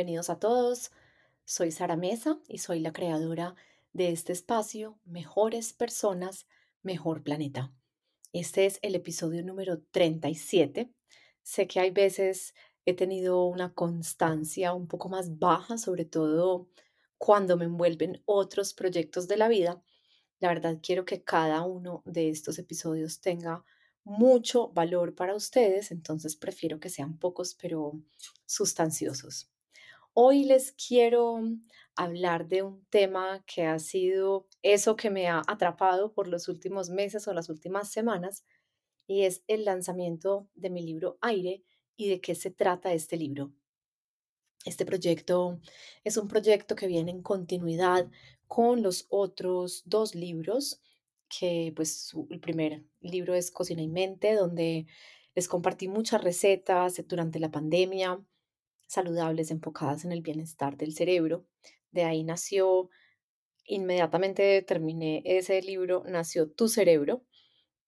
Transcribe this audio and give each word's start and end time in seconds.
Bienvenidos 0.00 0.30
a 0.30 0.38
todos. 0.38 0.92
Soy 1.44 1.70
Sara 1.70 1.94
Mesa 1.94 2.40
y 2.48 2.56
soy 2.56 2.80
la 2.80 2.90
creadora 2.90 3.54
de 3.92 4.12
este 4.12 4.32
espacio 4.32 4.98
Mejores 5.04 5.74
Personas, 5.74 6.46
Mejor 6.82 7.22
Planeta. 7.22 7.70
Este 8.32 8.64
es 8.64 8.78
el 8.80 8.94
episodio 8.94 9.44
número 9.44 9.82
37. 9.90 10.90
Sé 11.42 11.68
que 11.68 11.80
hay 11.80 11.90
veces 11.90 12.54
he 12.86 12.94
tenido 12.94 13.44
una 13.44 13.74
constancia 13.74 14.72
un 14.72 14.88
poco 14.88 15.10
más 15.10 15.38
baja, 15.38 15.76
sobre 15.76 16.06
todo 16.06 16.70
cuando 17.18 17.58
me 17.58 17.66
envuelven 17.66 18.22
otros 18.24 18.72
proyectos 18.72 19.28
de 19.28 19.36
la 19.36 19.48
vida. 19.48 19.82
La 20.38 20.48
verdad 20.48 20.78
quiero 20.82 21.04
que 21.04 21.24
cada 21.24 21.66
uno 21.66 22.02
de 22.06 22.30
estos 22.30 22.58
episodios 22.58 23.20
tenga 23.20 23.66
mucho 24.02 24.70
valor 24.70 25.14
para 25.14 25.34
ustedes, 25.34 25.90
entonces 25.90 26.36
prefiero 26.36 26.80
que 26.80 26.88
sean 26.88 27.18
pocos 27.18 27.54
pero 27.54 28.00
sustanciosos. 28.46 29.50
Hoy 30.12 30.42
les 30.42 30.72
quiero 30.72 31.40
hablar 31.94 32.48
de 32.48 32.64
un 32.64 32.84
tema 32.86 33.44
que 33.46 33.66
ha 33.66 33.78
sido 33.78 34.48
eso 34.60 34.96
que 34.96 35.08
me 35.08 35.28
ha 35.28 35.42
atrapado 35.46 36.12
por 36.12 36.26
los 36.26 36.48
últimos 36.48 36.90
meses 36.90 37.28
o 37.28 37.32
las 37.32 37.48
últimas 37.48 37.92
semanas 37.92 38.44
y 39.06 39.22
es 39.22 39.44
el 39.46 39.64
lanzamiento 39.64 40.48
de 40.54 40.70
mi 40.70 40.82
libro 40.82 41.16
Aire 41.20 41.62
y 41.96 42.08
de 42.08 42.20
qué 42.20 42.34
se 42.34 42.50
trata 42.50 42.92
este 42.92 43.16
libro. 43.16 43.52
Este 44.64 44.84
proyecto 44.84 45.60
es 46.02 46.16
un 46.16 46.26
proyecto 46.26 46.74
que 46.74 46.88
viene 46.88 47.12
en 47.12 47.22
continuidad 47.22 48.10
con 48.48 48.82
los 48.82 49.06
otros 49.10 49.84
dos 49.86 50.16
libros 50.16 50.82
que 51.28 51.72
pues 51.76 52.12
el 52.30 52.40
primer 52.40 52.84
libro 53.00 53.34
es 53.34 53.52
Cocina 53.52 53.80
y 53.80 53.88
Mente, 53.88 54.34
donde 54.34 54.86
les 55.36 55.46
compartí 55.46 55.86
muchas 55.86 56.24
recetas 56.24 57.00
durante 57.06 57.38
la 57.38 57.52
pandemia, 57.52 58.20
saludables, 58.90 59.52
enfocadas 59.52 60.04
en 60.04 60.10
el 60.10 60.20
bienestar 60.20 60.76
del 60.76 60.92
cerebro. 60.92 61.46
De 61.92 62.02
ahí 62.02 62.24
nació, 62.24 62.90
inmediatamente 63.64 64.62
terminé 64.62 65.22
ese 65.24 65.62
libro, 65.62 66.02
nació 66.08 66.50
Tu 66.50 66.66
Cerebro. 66.66 67.24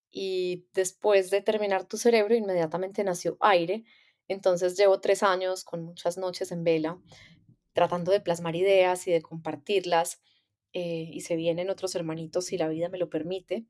Y 0.09 0.65
después 0.73 1.29
de 1.29 1.41
terminar 1.41 1.85
Tu 1.85 1.97
Cerebro, 1.97 2.35
inmediatamente 2.35 3.03
nació 3.03 3.35
Aire. 3.41 3.83
Entonces 4.29 4.77
llevo 4.77 5.01
tres 5.01 5.23
años 5.23 5.65
con 5.65 5.83
muchas 5.83 6.17
noches 6.17 6.53
en 6.53 6.63
vela, 6.63 7.01
tratando 7.73 8.13
de 8.13 8.21
plasmar 8.21 8.55
ideas 8.55 9.05
y 9.05 9.11
de 9.11 9.21
compartirlas 9.21 10.21
eh, 10.71 11.09
y 11.11 11.19
se 11.21 11.35
vienen 11.35 11.69
otros 11.69 11.95
hermanitos 11.95 12.45
si 12.45 12.57
la 12.57 12.69
vida 12.69 12.87
me 12.87 12.97
lo 12.97 13.09
permite, 13.09 13.65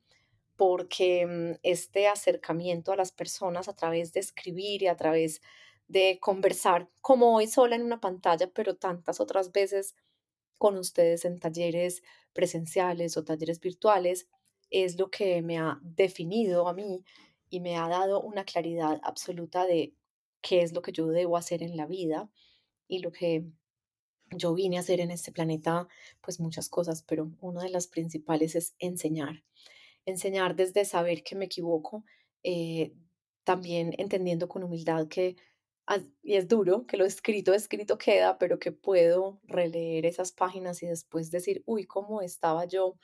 porque 0.56 1.26
mm, 1.26 1.60
este 1.64 2.08
acercamiento 2.08 2.92
a 2.92 2.96
las 2.96 3.12
personas 3.12 3.68
a 3.68 3.74
través 3.74 4.14
de 4.14 4.20
escribir 4.20 4.84
y 4.84 4.88
a 4.88 4.96
través 4.96 5.42
de 5.88 6.20
conversar, 6.20 6.90
como 7.02 7.36
hoy 7.36 7.48
sola 7.48 7.76
en 7.76 7.84
una 7.84 8.00
pantalla, 8.00 8.50
pero 8.54 8.76
tantas 8.76 9.20
otras 9.20 9.52
veces 9.52 9.96
con 10.58 10.78
ustedes 10.78 11.26
en 11.26 11.40
talleres 11.40 12.04
presenciales 12.34 13.18
o 13.18 13.24
talleres 13.24 13.60
virtuales, 13.60 14.28
es 14.70 14.98
lo 14.98 15.10
que 15.12 15.42
me 15.42 15.58
ha 15.60 15.80
definido 15.84 16.68
a 16.68 16.74
mí 16.74 17.04
y 17.50 17.60
me 17.60 17.78
ha 17.78 17.88
dado 17.88 18.22
una 18.22 18.44
claridad 18.44 19.00
absoluta 19.04 19.66
de 19.66 19.94
qué 20.42 20.62
es 20.62 20.74
lo 20.74 20.82
que 20.82 20.92
yo 20.92 21.08
debo 21.08 21.38
hacer 21.38 21.62
en 21.64 21.78
la 21.78 21.86
vida 21.86 22.30
y 22.88 23.00
lo 23.00 23.12
que 23.12 23.46
yo 24.32 24.54
vine 24.54 24.78
a 24.78 24.80
hacer 24.80 25.00
en 25.00 25.12
este 25.12 25.32
planeta 25.32 25.88
pues 26.22 26.40
muchas 26.40 26.70
cosas, 26.70 27.04
pero 27.04 27.32
una 27.40 27.64
de 27.64 27.70
las 27.70 27.88
principales 27.88 28.56
es 28.56 28.76
enseñar. 28.80 29.44
Enseñar 30.06 30.56
desde 30.56 30.86
saber 30.86 31.24
que 31.24 31.36
me 31.36 31.46
equivoco, 31.46 32.04
eh, 32.44 32.94
también 33.44 33.94
entendiendo 33.98 34.48
con 34.48 34.64
humildad 34.64 35.08
que, 35.08 35.36
y 36.22 36.36
es 36.36 36.48
duro, 36.48 36.86
que 36.88 36.98
lo 36.98 37.06
escrito, 37.06 37.54
escrito 37.54 37.98
queda, 37.98 38.38
pero 38.38 38.60
que 38.60 38.72
puedo 38.72 39.40
releer 39.44 40.06
esas 40.06 40.32
páginas 40.32 40.82
y 40.84 40.88
después 40.88 41.32
decir, 41.32 41.64
uy, 41.66 41.86
¿cómo 41.86 42.22
estaba 42.22 42.66
yo 42.66 42.98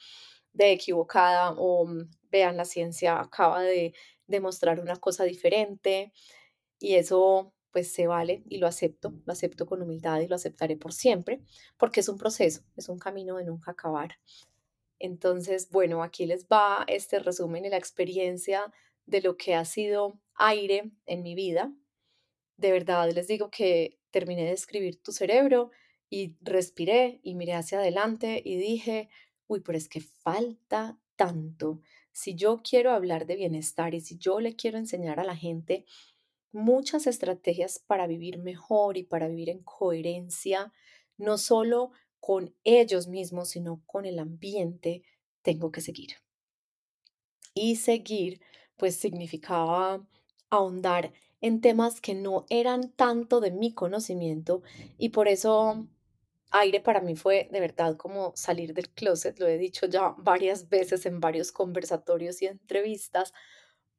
de 0.54 0.72
equivocada? 0.72 1.52
O 1.58 1.86
mm, 1.86 2.10
vean, 2.32 2.58
la 2.58 2.66
ciencia 2.66 3.20
acaba 3.20 3.62
de 3.62 3.94
demostrar 4.28 4.80
una 4.80 4.96
cosa 4.96 5.26
diferente 5.26 6.14
y 6.80 6.96
eso 6.96 7.54
pues 7.72 7.92
se 7.92 8.08
vale 8.08 8.44
y 8.48 8.58
lo 8.58 8.68
acepto, 8.68 9.14
lo 9.26 9.34
acepto 9.34 9.66
con 9.66 9.82
humildad 9.82 10.22
y 10.22 10.28
lo 10.28 10.36
aceptaré 10.36 10.76
por 10.76 10.94
siempre, 10.94 11.42
porque 11.78 12.00
es 12.00 12.10
un 12.10 12.18
proceso, 12.18 12.64
es 12.76 12.90
un 12.90 12.98
camino 12.98 13.38
de 13.38 13.46
nunca 13.46 13.72
acabar. 13.72 14.18
Entonces, 15.00 15.70
bueno, 15.70 16.04
aquí 16.04 16.26
les 16.26 16.48
va 16.48 16.84
este 16.88 17.20
resumen 17.20 17.66
y 17.66 17.70
la 17.70 17.78
experiencia 17.78 18.72
de 19.06 19.22
lo 19.22 19.38
que 19.38 19.56
ha 19.56 19.66
sido 19.66 20.20
aire 20.36 20.92
en 21.06 21.24
mi 21.24 21.36
vida. 21.36 21.72
De 22.60 22.74
verdad 22.74 23.10
les 23.14 23.28
digo 23.28 23.50
que 23.50 24.02
terminé 24.12 24.44
de 24.44 24.52
escribir 24.52 25.02
tu 25.02 25.14
cerebro 25.14 25.72
y 26.10 26.36
respiré 26.42 27.22
y 27.24 27.36
miré 27.36 27.54
hacia 27.54 27.80
adelante 27.80 28.42
y 28.44 28.58
dije, 28.58 29.08
uy, 29.48 29.62
pero 29.62 29.78
es 29.78 29.88
que 29.88 30.02
falta 30.02 31.00
tanto. 31.16 31.80
Si 32.12 32.36
yo 32.36 32.62
quiero 32.62 32.92
hablar 32.92 33.26
de 33.26 33.38
bienestar 33.38 33.94
y 33.94 34.02
si 34.02 34.18
yo 34.18 34.42
le 34.42 34.58
quiero 34.58 34.78
enseñar 34.78 35.22
a 35.22 35.24
la 35.24 35.38
gente 35.38 35.86
muchas 36.52 37.08
estrategias 37.08 37.80
para 37.80 38.08
vivir 38.08 38.40
mejor 38.40 38.98
y 38.98 39.04
para 39.04 39.30
vivir 39.30 39.50
en 39.50 39.64
coherencia, 39.64 40.74
no 41.16 41.38
solo 41.38 41.92
con 42.20 42.54
ellos 42.66 43.08
mismos, 43.08 43.52
sino 43.52 43.82
con 43.86 44.06
el 44.06 44.20
ambiente, 44.20 45.04
tengo 45.44 45.72
que 45.72 45.80
seguir. 45.80 46.16
Y 47.54 47.78
seguir, 47.78 48.42
pues 48.76 48.98
significaba 48.98 50.06
ahondar 50.50 51.14
en 51.42 51.62
temas 51.62 52.02
que 52.02 52.16
no 52.16 52.46
eran 52.50 52.92
tanto 52.92 53.40
de 53.40 53.52
mi 53.52 53.74
conocimiento 53.74 54.62
y 54.98 55.10
por 55.10 55.28
eso 55.28 55.88
aire 56.52 56.82
para 56.82 57.02
mí 57.02 57.16
fue 57.16 57.48
de 57.52 57.60
verdad 57.60 57.96
como 57.98 58.34
salir 58.36 58.74
del 58.74 58.90
closet, 58.90 59.40
lo 59.40 59.48
he 59.48 59.58
dicho 59.58 59.86
ya 59.86 60.16
varias 60.18 60.70
veces 60.70 61.06
en 61.06 61.20
varios 61.20 61.52
conversatorios 61.52 62.42
y 62.42 62.48
entrevistas, 62.48 63.34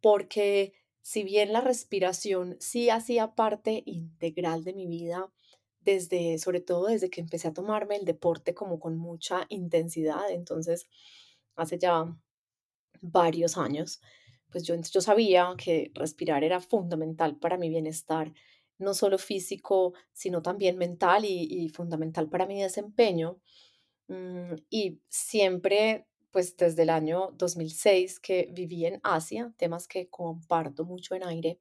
porque 0.00 0.72
si 1.02 1.22
bien 1.22 1.52
la 1.52 1.60
respiración 1.60 2.56
sí 2.60 2.90
hacía 2.90 3.34
parte 3.34 3.82
integral 3.86 4.64
de 4.64 4.74
mi 4.74 4.86
vida, 4.86 5.32
desde, 5.80 6.38
sobre 6.38 6.60
todo 6.60 6.86
desde 6.86 7.08
que 7.10 7.20
empecé 7.20 7.48
a 7.48 7.54
tomarme 7.54 7.96
el 7.96 8.04
deporte 8.04 8.54
como 8.54 8.78
con 8.78 8.96
mucha 8.98 9.46
intensidad, 9.48 10.30
entonces 10.30 10.88
hace 11.56 11.78
ya 11.78 12.16
varios 13.00 13.56
años, 13.56 14.00
pues 14.50 14.64
yo, 14.64 14.74
yo 14.76 15.00
sabía 15.00 15.54
que 15.58 15.90
respirar 15.94 16.44
era 16.44 16.60
fundamental 16.60 17.36
para 17.38 17.56
mi 17.58 17.68
bienestar, 17.68 18.32
no 18.78 18.94
solo 18.94 19.18
físico, 19.18 19.94
sino 20.12 20.42
también 20.42 20.78
mental 20.78 21.24
y, 21.24 21.46
y 21.50 21.68
fundamental 21.68 22.28
para 22.28 22.46
mi 22.46 22.60
desempeño. 22.62 23.40
Mm, 24.08 24.54
y 24.70 25.00
siempre 25.08 26.06
pues 26.30 26.56
desde 26.56 26.82
el 26.82 26.90
año 26.90 27.30
2006 27.36 28.20
que 28.20 28.48
viví 28.52 28.86
en 28.86 29.00
Asia, 29.02 29.52
temas 29.56 29.88
que 29.88 30.08
comparto 30.08 30.84
mucho 30.84 31.14
en 31.14 31.24
aire, 31.24 31.58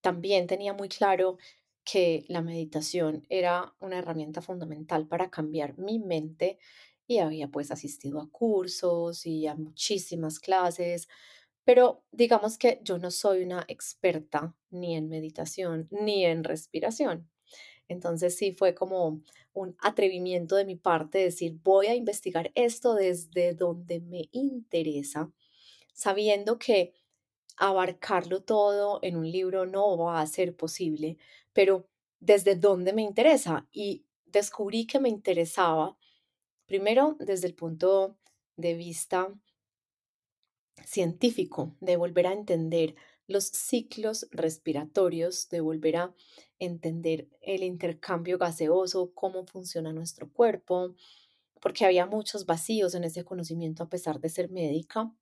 también 0.00 0.46
tenía 0.46 0.72
muy 0.72 0.88
claro 0.88 1.38
que 1.84 2.24
la 2.28 2.42
meditación 2.42 3.26
era 3.28 3.74
una 3.80 3.98
herramienta 3.98 4.42
fundamental 4.42 5.06
para 5.06 5.30
cambiar 5.30 5.78
mi 5.78 5.98
mente 5.98 6.58
y 7.06 7.18
había 7.18 7.48
pues 7.48 7.70
asistido 7.70 8.20
a 8.20 8.30
cursos 8.30 9.26
y 9.26 9.46
a 9.46 9.54
muchísimas 9.54 10.40
clases, 10.40 11.08
pero 11.66 12.04
digamos 12.12 12.58
que 12.58 12.78
yo 12.84 12.96
no 12.96 13.10
soy 13.10 13.42
una 13.42 13.64
experta 13.66 14.54
ni 14.70 14.94
en 14.94 15.08
meditación 15.08 15.88
ni 15.90 16.24
en 16.24 16.44
respiración. 16.44 17.28
Entonces 17.88 18.36
sí 18.36 18.52
fue 18.52 18.72
como 18.72 19.20
un 19.52 19.76
atrevimiento 19.80 20.54
de 20.54 20.64
mi 20.64 20.76
parte 20.76 21.18
decir, 21.18 21.58
voy 21.64 21.88
a 21.88 21.96
investigar 21.96 22.52
esto 22.54 22.94
desde 22.94 23.54
donde 23.54 24.00
me 24.00 24.28
interesa, 24.30 25.32
sabiendo 25.92 26.56
que 26.60 26.94
abarcarlo 27.56 28.44
todo 28.44 29.00
en 29.02 29.16
un 29.16 29.28
libro 29.28 29.66
no 29.66 29.98
va 29.98 30.20
a 30.20 30.26
ser 30.28 30.54
posible, 30.54 31.18
pero 31.52 31.88
desde 32.20 32.54
donde 32.54 32.92
me 32.92 33.02
interesa. 33.02 33.66
Y 33.72 34.04
descubrí 34.26 34.86
que 34.86 35.00
me 35.00 35.08
interesaba, 35.08 35.98
primero 36.66 37.16
desde 37.18 37.48
el 37.48 37.56
punto 37.56 38.16
de 38.56 38.74
vista 38.74 39.34
científico, 40.84 41.76
de 41.80 41.96
volver 41.96 42.26
a 42.26 42.32
entender 42.32 42.94
los 43.26 43.44
ciclos 43.46 44.28
respiratorios, 44.30 45.48
de 45.48 45.60
volver 45.60 45.96
a 45.96 46.14
entender 46.58 47.28
el 47.40 47.62
intercambio 47.62 48.38
gaseoso, 48.38 49.12
cómo 49.14 49.46
funciona 49.46 49.92
nuestro 49.92 50.30
cuerpo, 50.30 50.94
porque 51.60 51.84
había 51.84 52.06
muchos 52.06 52.46
vacíos 52.46 52.94
en 52.94 53.04
ese 53.04 53.24
conocimiento 53.24 53.82
a 53.82 53.88
pesar 53.88 54.20
de 54.20 54.28
ser 54.28 54.50
médica. 54.50 55.12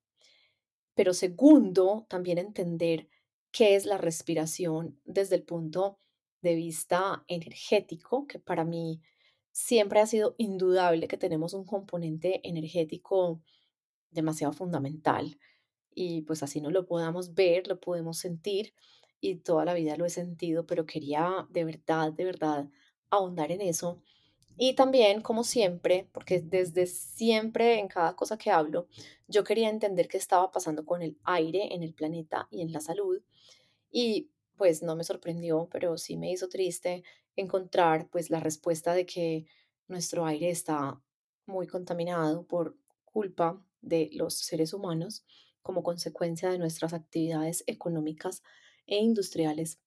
Pero 0.93 1.13
segundo, 1.13 2.05
también 2.09 2.37
entender 2.37 3.07
qué 3.51 3.75
es 3.75 3.85
la 3.85 3.97
respiración 3.97 4.99
desde 5.05 5.35
el 5.35 5.43
punto 5.43 5.99
de 6.41 6.55
vista 6.55 7.23
energético, 7.27 8.27
que 8.27 8.39
para 8.39 8.65
mí 8.65 9.01
siempre 9.51 9.99
ha 9.99 10.05
sido 10.05 10.35
indudable 10.37 11.07
que 11.07 11.17
tenemos 11.17 11.53
un 11.53 11.65
componente 11.65 12.41
energético 12.47 13.41
demasiado 14.15 14.53
fundamental 14.53 15.37
y 15.95 16.21
pues 16.23 16.43
así 16.43 16.61
no 16.61 16.71
lo 16.71 16.85
podamos 16.85 17.33
ver, 17.35 17.67
lo 17.67 17.79
podemos 17.79 18.17
sentir 18.19 18.73
y 19.21 19.37
toda 19.37 19.65
la 19.65 19.73
vida 19.73 19.97
lo 19.97 20.05
he 20.05 20.09
sentido, 20.09 20.65
pero 20.67 20.85
quería 20.85 21.47
de 21.49 21.65
verdad, 21.65 22.13
de 22.13 22.25
verdad 22.25 22.69
ahondar 23.09 23.51
en 23.51 23.61
eso. 23.61 24.01
Y 24.57 24.73
también, 24.75 25.21
como 25.21 25.43
siempre, 25.43 26.09
porque 26.13 26.41
desde 26.41 26.87
siempre 26.87 27.79
en 27.79 27.87
cada 27.89 28.15
cosa 28.15 28.37
que 28.37 28.51
hablo, 28.51 28.87
yo 29.27 29.43
quería 29.43 29.69
entender 29.69 30.07
qué 30.07 30.17
estaba 30.17 30.51
pasando 30.51 30.85
con 30.85 31.01
el 31.01 31.17
aire 31.25 31.73
en 31.75 31.83
el 31.83 31.93
planeta 31.93 32.47
y 32.51 32.61
en 32.61 32.71
la 32.71 32.79
salud. 32.81 33.21
Y 33.91 34.31
pues 34.57 34.83
no 34.83 34.95
me 34.95 35.03
sorprendió, 35.03 35.67
pero 35.71 35.97
sí 35.97 36.17
me 36.17 36.31
hizo 36.31 36.49
triste 36.49 37.03
encontrar 37.35 38.09
pues 38.09 38.29
la 38.29 38.39
respuesta 38.39 38.93
de 38.93 39.05
que 39.05 39.45
nuestro 39.87 40.25
aire 40.25 40.49
está 40.49 41.01
muy 41.45 41.67
contaminado 41.67 42.45
por 42.47 42.77
culpa 43.03 43.63
de 43.85 44.09
los 44.13 44.35
seres 44.35 44.73
humanos 44.73 45.23
como 45.61 45.83
consecuencia 45.83 46.49
de 46.49 46.59
nuestras 46.59 46.93
actividades 46.93 47.63
económicas 47.67 48.43
e 48.87 48.97
industriales. 48.97 49.79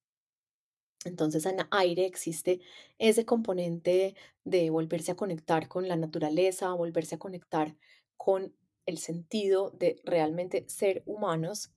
Entonces 1.05 1.47
en 1.47 1.59
aire 1.71 2.07
existe 2.07 2.61
ese 2.99 3.25
componente 3.25 4.15
de 4.45 4.71
volverse 4.71 5.13
a 5.13 5.17
conectar 5.17 5.69
con 5.69 5.87
la 5.87 5.97
naturaleza, 5.97 6.73
volverse 6.73 7.15
a 7.15 7.19
conectar 7.19 7.77
con 8.17 8.55
el 8.87 8.99
sentido 8.99 9.71
de 9.71 10.01
realmente 10.05 10.65
ser 10.69 11.03
humanos. 11.07 11.71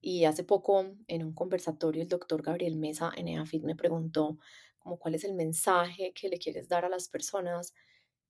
Y 0.00 0.24
hace 0.24 0.44
poco 0.44 0.94
en 1.08 1.24
un 1.24 1.34
conversatorio 1.34 2.02
el 2.02 2.08
doctor 2.08 2.42
Gabriel 2.42 2.76
Mesa 2.76 3.12
en 3.16 3.28
EAFIT 3.28 3.64
me 3.64 3.74
preguntó 3.74 4.38
como 4.78 4.98
cuál 4.98 5.16
es 5.16 5.24
el 5.24 5.34
mensaje 5.34 6.12
que 6.14 6.28
le 6.28 6.38
quieres 6.38 6.68
dar 6.68 6.84
a 6.84 6.88
las 6.88 7.08
personas. 7.08 7.74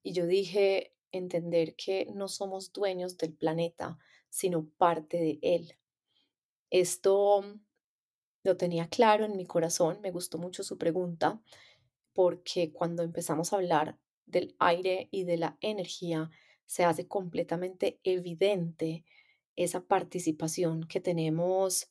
Y 0.02 0.12
yo 0.12 0.26
dije 0.26 0.95
entender 1.16 1.74
que 1.76 2.06
no 2.14 2.28
somos 2.28 2.72
dueños 2.72 3.16
del 3.18 3.32
planeta, 3.34 3.98
sino 4.28 4.66
parte 4.76 5.18
de 5.18 5.38
él. 5.42 5.78
Esto 6.70 7.44
lo 8.42 8.56
tenía 8.56 8.88
claro 8.88 9.24
en 9.24 9.36
mi 9.36 9.46
corazón, 9.46 10.00
me 10.00 10.10
gustó 10.10 10.38
mucho 10.38 10.62
su 10.62 10.78
pregunta, 10.78 11.40
porque 12.12 12.72
cuando 12.72 13.02
empezamos 13.02 13.52
a 13.52 13.56
hablar 13.56 13.98
del 14.24 14.54
aire 14.58 15.08
y 15.10 15.24
de 15.24 15.36
la 15.36 15.58
energía, 15.60 16.30
se 16.64 16.84
hace 16.84 17.06
completamente 17.06 18.00
evidente 18.02 19.04
esa 19.54 19.80
participación 19.80 20.86
que 20.86 21.00
tenemos 21.00 21.90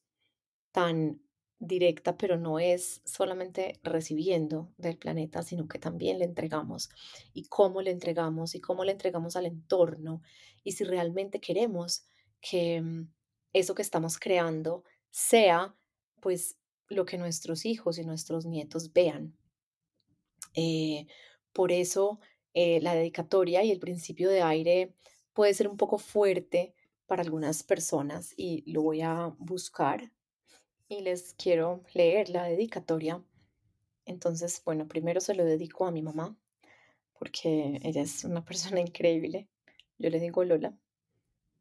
tan 0.72 1.25
directa, 1.60 2.18
pero 2.18 2.38
no 2.38 2.60
es 2.60 3.02
solamente 3.06 3.80
recibiendo 3.84 4.74
del 4.78 4.98
planeta, 4.98 5.42
sino 5.42 5.68
que 5.68 5.80
también 5.80 6.20
le 6.20 6.26
entregamos 6.26 6.90
y 7.34 7.46
cómo 7.46 7.82
le 7.82 7.92
entregamos 7.92 8.56
y 8.56 8.62
cómo 8.62 8.84
le 8.84 8.92
entregamos 8.92 9.36
al 9.36 9.46
entorno 9.46 10.22
y 10.64 10.74
si 10.74 10.84
realmente 10.84 11.40
queremos 11.40 12.06
que 12.42 12.82
mm, 12.82 13.12
eso 13.54 13.74
que 13.74 13.82
estamos 13.82 14.20
creando 14.20 14.84
sea 15.12 15.76
pues 16.20 16.58
lo 16.90 17.06
que 17.06 17.18
nuestros 17.18 17.66
hijos 17.66 17.98
y 17.98 18.04
nuestros 18.04 18.46
nietos 18.46 18.92
vean. 18.94 19.38
Eh, 20.54 21.08
por 21.54 21.72
eso 21.72 22.20
eh, 22.54 22.80
la 22.82 22.96
dedicatoria 22.96 23.64
y 23.64 23.72
el 23.72 23.80
principio 23.80 24.30
de 24.30 24.42
aire 24.42 24.94
puede 25.34 25.54
ser 25.54 25.68
un 25.68 25.78
poco 25.78 25.98
fuerte 25.98 26.74
para 27.08 27.22
algunas 27.22 27.64
personas 27.64 28.34
y 28.38 28.64
lo 28.72 28.82
voy 28.82 29.02
a 29.02 29.34
buscar 29.38 30.12
y 30.88 31.02
les 31.02 31.34
quiero 31.34 31.84
leer 31.94 32.30
la 32.30 32.44
dedicatoria. 32.46 33.24
Entonces, 34.06 34.62
bueno, 34.66 34.88
primero 34.88 35.20
se 35.22 35.36
lo 35.36 35.46
dedico 35.46 35.86
a 35.86 35.92
mi 35.92 36.02
mamá 36.02 36.38
porque 37.18 37.80
ella 37.84 38.02
es 38.02 38.24
una 38.24 38.44
persona 38.46 38.80
increíble. 38.80 39.48
Yo 39.98 40.10
le 40.10 40.20
digo 40.20 40.44
Lola. 40.44 40.78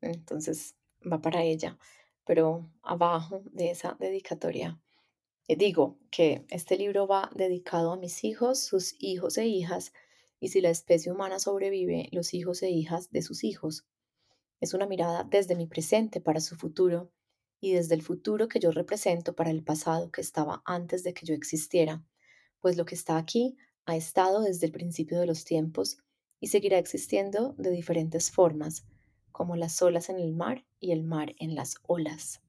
Entonces 0.01 0.77
va 1.11 1.21
para 1.21 1.43
ella 1.43 1.79
pero 2.25 2.71
abajo 2.83 3.43
de 3.53 3.71
esa 3.71 3.97
dedicatoria 4.01 4.81
eh, 5.47 5.57
digo 5.57 5.99
que 6.11 6.47
este 6.49 6.77
libro 6.77 7.07
va 7.07 7.31
dedicado 7.35 7.93
a 7.93 7.97
mis 7.97 8.25
hijos, 8.25 8.61
sus 8.61 8.95
hijos 8.99 9.37
e 9.37 9.47
hijas, 9.47 9.93
y 10.41 10.49
si 10.49 10.61
la 10.63 10.71
especie 10.71 11.13
humana 11.13 11.39
sobrevive, 11.39 12.09
los 12.13 12.33
hijos 12.33 12.63
e 12.63 12.71
hijas 12.71 13.11
de 13.11 13.21
sus 13.21 13.45
hijos. 13.45 13.87
Es 14.61 14.73
una 14.73 14.87
mirada 14.87 15.25
desde 15.25 15.55
mi 15.55 15.67
presente 15.67 16.21
para 16.21 16.41
su 16.41 16.57
futuro 16.57 17.11
y 17.65 17.73
desde 17.73 17.95
el 17.95 18.03
futuro 18.03 18.47
que 18.47 18.61
yo 18.61 18.73
represento 18.73 19.35
para 19.35 19.49
el 19.49 19.65
pasado 19.65 20.11
que 20.11 20.21
estaba 20.21 20.63
antes 20.67 21.03
de 21.03 21.15
que 21.15 21.25
yo 21.25 21.35
existiera, 21.35 22.05
pues 22.61 22.77
lo 22.77 22.85
que 22.85 22.95
está 22.95 23.17
aquí 23.17 23.57
ha 23.87 23.97
estado 23.97 24.43
desde 24.43 24.67
el 24.67 24.73
principio 24.73 25.19
de 25.19 25.25
los 25.25 25.47
tiempos 25.47 25.97
y 26.41 26.49
seguirá 26.49 26.77
existiendo 26.77 27.55
de 27.57 27.71
diferentes 27.71 28.31
formas, 28.31 28.85
como 29.33 29.57
las 29.57 29.81
olas 29.81 30.11
en 30.11 30.19
el 30.19 30.35
mar 30.35 30.67
y 30.79 30.93
el 30.93 31.05
mar 31.05 31.35
en 31.39 31.55
las 31.55 31.77
olas. 31.87 32.43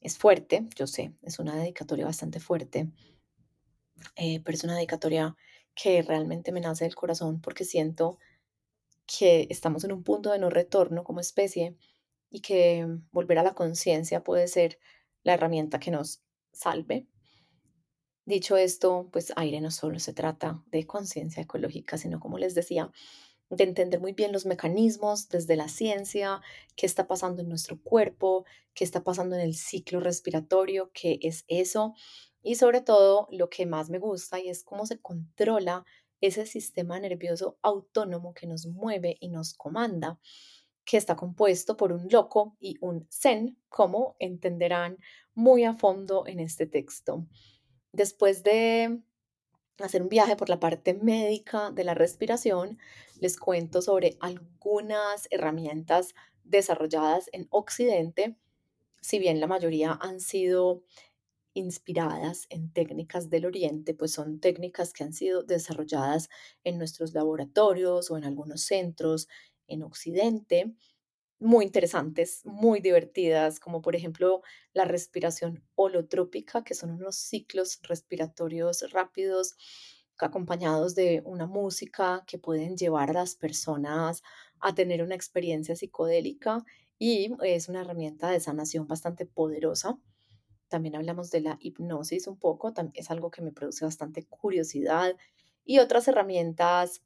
Es 0.00 0.16
fuerte, 0.16 0.66
yo 0.76 0.86
sé, 0.86 1.12
es 1.20 1.38
una 1.38 1.54
dedicatoria 1.54 2.06
bastante 2.06 2.40
fuerte, 2.40 2.90
eh, 4.16 4.40
pero 4.42 4.56
es 4.56 4.64
una 4.64 4.76
dedicatoria 4.76 5.36
que 5.74 6.00
realmente 6.00 6.52
me 6.52 6.62
nace 6.62 6.86
del 6.86 6.94
corazón 6.94 7.42
porque 7.42 7.66
siento 7.66 8.18
que 9.04 9.46
estamos 9.50 9.84
en 9.84 9.92
un 9.92 10.02
punto 10.02 10.32
de 10.32 10.38
no 10.38 10.48
retorno 10.48 11.04
como 11.04 11.20
especie 11.20 11.76
y 12.32 12.40
que 12.40 12.88
volver 13.12 13.38
a 13.38 13.42
la 13.42 13.54
conciencia 13.54 14.24
puede 14.24 14.48
ser 14.48 14.78
la 15.22 15.34
herramienta 15.34 15.78
que 15.78 15.90
nos 15.90 16.22
salve. 16.52 17.06
Dicho 18.24 18.56
esto, 18.56 19.08
pues 19.12 19.32
aire 19.36 19.60
no 19.60 19.70
solo 19.70 19.98
se 19.98 20.14
trata 20.14 20.62
de 20.66 20.86
conciencia 20.86 21.42
ecológica, 21.42 21.98
sino 21.98 22.20
como 22.20 22.38
les 22.38 22.54
decía, 22.54 22.90
de 23.50 23.64
entender 23.64 24.00
muy 24.00 24.14
bien 24.14 24.32
los 24.32 24.46
mecanismos 24.46 25.28
desde 25.28 25.56
la 25.56 25.68
ciencia, 25.68 26.40
qué 26.74 26.86
está 26.86 27.06
pasando 27.06 27.42
en 27.42 27.50
nuestro 27.50 27.78
cuerpo, 27.82 28.46
qué 28.72 28.84
está 28.84 29.04
pasando 29.04 29.34
en 29.36 29.42
el 29.42 29.54
ciclo 29.54 30.00
respiratorio, 30.00 30.90
qué 30.94 31.18
es 31.20 31.44
eso, 31.48 31.94
y 32.42 32.54
sobre 32.54 32.80
todo 32.80 33.28
lo 33.30 33.50
que 33.50 33.66
más 33.66 33.90
me 33.90 33.98
gusta 33.98 34.40
y 34.40 34.48
es 34.48 34.64
cómo 34.64 34.86
se 34.86 35.00
controla 35.00 35.84
ese 36.22 36.46
sistema 36.46 36.98
nervioso 36.98 37.58
autónomo 37.60 38.32
que 38.32 38.46
nos 38.46 38.66
mueve 38.66 39.18
y 39.20 39.28
nos 39.28 39.52
comanda, 39.52 40.18
que 40.84 40.96
está 40.96 41.16
compuesto 41.16 41.76
por 41.76 41.92
un 41.92 42.08
loco 42.10 42.56
y 42.60 42.76
un 42.80 43.06
zen, 43.10 43.58
como 43.68 44.16
entenderán 44.18 44.98
muy 45.34 45.64
a 45.64 45.74
fondo 45.74 46.26
en 46.26 46.40
este 46.40 46.66
texto. 46.66 47.26
Después 47.92 48.42
de 48.42 49.02
hacer 49.78 50.02
un 50.02 50.08
viaje 50.08 50.36
por 50.36 50.48
la 50.48 50.60
parte 50.60 50.94
médica 50.94 51.70
de 51.70 51.84
la 51.84 51.94
respiración, 51.94 52.78
les 53.20 53.36
cuento 53.36 53.82
sobre 53.82 54.16
algunas 54.20 55.28
herramientas 55.30 56.14
desarrolladas 56.44 57.30
en 57.32 57.46
Occidente, 57.50 58.36
si 59.00 59.18
bien 59.18 59.40
la 59.40 59.46
mayoría 59.46 59.98
han 60.00 60.20
sido 60.20 60.82
inspiradas 61.54 62.46
en 62.48 62.72
técnicas 62.72 63.28
del 63.28 63.44
Oriente, 63.44 63.94
pues 63.94 64.12
son 64.12 64.40
técnicas 64.40 64.92
que 64.92 65.04
han 65.04 65.12
sido 65.12 65.42
desarrolladas 65.42 66.30
en 66.64 66.78
nuestros 66.78 67.12
laboratorios 67.12 68.10
o 68.10 68.16
en 68.16 68.24
algunos 68.24 68.62
centros 68.62 69.28
en 69.66 69.82
Occidente 69.82 70.74
muy 71.42 71.64
interesantes, 71.64 72.46
muy 72.46 72.80
divertidas, 72.80 73.58
como 73.58 73.82
por 73.82 73.96
ejemplo 73.96 74.42
la 74.72 74.84
respiración 74.84 75.64
holotrópica, 75.74 76.62
que 76.62 76.74
son 76.74 76.92
unos 76.92 77.16
ciclos 77.16 77.80
respiratorios 77.82 78.90
rápidos 78.92 79.56
acompañados 80.18 80.94
de 80.94 81.20
una 81.24 81.46
música 81.46 82.22
que 82.28 82.38
pueden 82.38 82.76
llevar 82.76 83.10
a 83.10 83.14
las 83.14 83.34
personas 83.34 84.22
a 84.60 84.72
tener 84.74 85.02
una 85.02 85.16
experiencia 85.16 85.74
psicodélica 85.74 86.64
y 86.96 87.32
es 87.42 87.68
una 87.68 87.80
herramienta 87.80 88.30
de 88.30 88.38
sanación 88.38 88.86
bastante 88.86 89.26
poderosa. 89.26 89.98
También 90.68 90.94
hablamos 90.94 91.32
de 91.32 91.40
la 91.40 91.58
hipnosis 91.60 92.28
un 92.28 92.38
poco, 92.38 92.72
es 92.94 93.10
algo 93.10 93.32
que 93.32 93.42
me 93.42 93.50
produce 93.50 93.84
bastante 93.84 94.24
curiosidad 94.26 95.16
y 95.64 95.80
otras 95.80 96.06
herramientas 96.06 97.02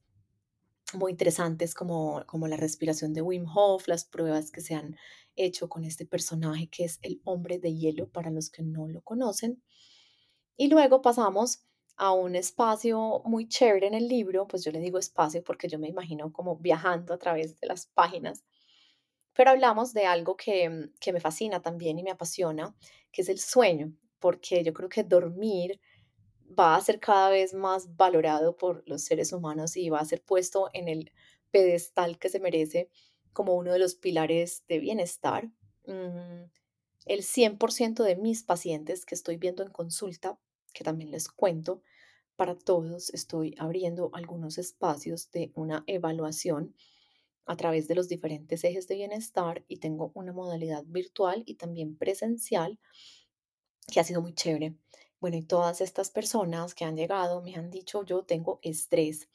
muy 0.94 1.12
interesantes 1.12 1.74
como, 1.74 2.24
como 2.26 2.46
la 2.48 2.56
respiración 2.56 3.12
de 3.12 3.22
Wim 3.22 3.46
Hof, 3.54 3.88
las 3.88 4.04
pruebas 4.04 4.50
que 4.50 4.60
se 4.60 4.74
han 4.74 4.96
hecho 5.34 5.68
con 5.68 5.84
este 5.84 6.06
personaje 6.06 6.68
que 6.68 6.84
es 6.84 6.98
el 7.02 7.20
hombre 7.24 7.58
de 7.58 7.74
hielo 7.74 8.08
para 8.08 8.30
los 8.30 8.50
que 8.50 8.62
no 8.62 8.88
lo 8.88 9.02
conocen. 9.02 9.62
Y 10.56 10.68
luego 10.68 11.02
pasamos 11.02 11.64
a 11.96 12.12
un 12.12 12.36
espacio 12.36 13.22
muy 13.24 13.48
chévere 13.48 13.86
en 13.86 13.94
el 13.94 14.08
libro, 14.08 14.46
pues 14.46 14.64
yo 14.64 14.70
le 14.70 14.80
digo 14.80 14.98
espacio 14.98 15.42
porque 15.42 15.68
yo 15.68 15.78
me 15.78 15.88
imagino 15.88 16.32
como 16.32 16.56
viajando 16.56 17.14
a 17.14 17.18
través 17.18 17.58
de 17.58 17.66
las 17.66 17.86
páginas, 17.86 18.44
pero 19.34 19.50
hablamos 19.50 19.92
de 19.92 20.06
algo 20.06 20.36
que, 20.36 20.90
que 21.00 21.12
me 21.12 21.20
fascina 21.20 21.60
también 21.60 21.98
y 21.98 22.02
me 22.02 22.10
apasiona, 22.10 22.74
que 23.12 23.22
es 23.22 23.28
el 23.28 23.38
sueño, 23.38 23.92
porque 24.18 24.62
yo 24.62 24.72
creo 24.72 24.88
que 24.88 25.04
dormir 25.04 25.80
va 26.58 26.76
a 26.76 26.80
ser 26.80 27.00
cada 27.00 27.30
vez 27.30 27.54
más 27.54 27.96
valorado 27.96 28.56
por 28.56 28.82
los 28.86 29.02
seres 29.02 29.32
humanos 29.32 29.76
y 29.76 29.90
va 29.90 30.00
a 30.00 30.04
ser 30.04 30.22
puesto 30.22 30.70
en 30.72 30.88
el 30.88 31.12
pedestal 31.50 32.18
que 32.18 32.28
se 32.28 32.40
merece 32.40 32.90
como 33.32 33.54
uno 33.54 33.72
de 33.72 33.78
los 33.78 33.94
pilares 33.94 34.64
de 34.68 34.78
bienestar. 34.78 35.50
Mm, 35.86 36.44
el 37.06 37.22
100% 37.22 38.02
de 38.02 38.16
mis 38.16 38.42
pacientes 38.42 39.04
que 39.04 39.14
estoy 39.14 39.36
viendo 39.36 39.62
en 39.62 39.70
consulta, 39.70 40.38
que 40.72 40.84
también 40.84 41.10
les 41.10 41.28
cuento, 41.28 41.82
para 42.36 42.56
todos 42.56 43.10
estoy 43.10 43.54
abriendo 43.58 44.10
algunos 44.12 44.58
espacios 44.58 45.30
de 45.30 45.52
una 45.54 45.84
evaluación 45.86 46.74
a 47.46 47.56
través 47.56 47.88
de 47.88 47.94
los 47.94 48.08
diferentes 48.08 48.64
ejes 48.64 48.88
de 48.88 48.96
bienestar 48.96 49.64
y 49.68 49.78
tengo 49.78 50.10
una 50.14 50.32
modalidad 50.32 50.84
virtual 50.86 51.44
y 51.46 51.54
también 51.54 51.96
presencial 51.96 52.78
que 53.90 54.00
ha 54.00 54.04
sido 54.04 54.20
muy 54.20 54.34
chévere 54.34 54.74
Bueno, 55.20 55.36
y 55.36 55.42
todas 55.42 55.80
estas 55.80 56.10
personas 56.10 56.74
que 56.74 56.84
han 56.84 56.96
llegado 56.96 57.42
me 57.42 57.54
han 57.54 57.70
dicho, 57.70 58.04
yo 58.04 58.24
tengo 58.24 58.58
estrés 58.62 59.28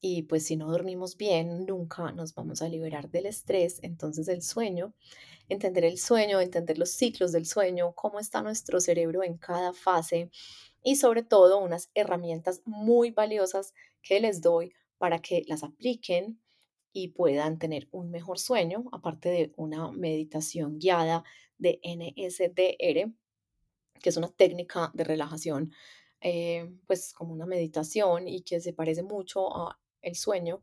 y 0.00 0.24
pues 0.24 0.44
si 0.44 0.56
no 0.56 0.70
dormimos 0.70 1.16
bien, 1.16 1.64
nunca 1.64 2.12
nos 2.12 2.34
vamos 2.34 2.60
a 2.60 2.68
liberar 2.68 3.10
del 3.10 3.24
estrés. 3.24 3.78
Entonces 3.82 4.28
el 4.28 4.42
sueño, 4.42 4.94
entender 5.48 5.84
el 5.84 5.98
sueño, 5.98 6.40
entender 6.40 6.76
los 6.78 6.90
ciclos 6.90 7.32
del 7.32 7.46
sueño, 7.46 7.94
cómo 7.94 8.20
está 8.20 8.42
nuestro 8.42 8.80
cerebro 8.80 9.22
en 9.24 9.38
cada 9.38 9.72
fase 9.72 10.30
y 10.82 10.96
sobre 10.96 11.22
todo 11.22 11.58
unas 11.58 11.90
herramientas 11.94 12.60
muy 12.66 13.12
valiosas 13.12 13.72
que 14.02 14.20
les 14.20 14.42
doy 14.42 14.74
para 14.98 15.20
que 15.20 15.42
las 15.46 15.62
apliquen 15.62 16.38
y 16.92 17.08
puedan 17.08 17.58
tener 17.58 17.88
un 17.90 18.10
mejor 18.10 18.38
sueño, 18.38 18.84
aparte 18.92 19.30
de 19.30 19.52
una 19.56 19.90
meditación 19.90 20.78
guiada 20.78 21.24
de 21.56 21.80
NSDR, 21.82 23.10
que 24.02 24.10
es 24.10 24.16
una 24.16 24.28
técnica 24.28 24.90
de 24.94 25.04
relajación, 25.04 25.72
eh, 26.20 26.70
pues 26.86 27.12
como 27.12 27.32
una 27.32 27.46
meditación 27.46 28.28
y 28.28 28.42
que 28.42 28.60
se 28.60 28.72
parece 28.72 29.02
mucho 29.02 29.54
a 29.56 29.78
el 30.02 30.14
sueño. 30.14 30.62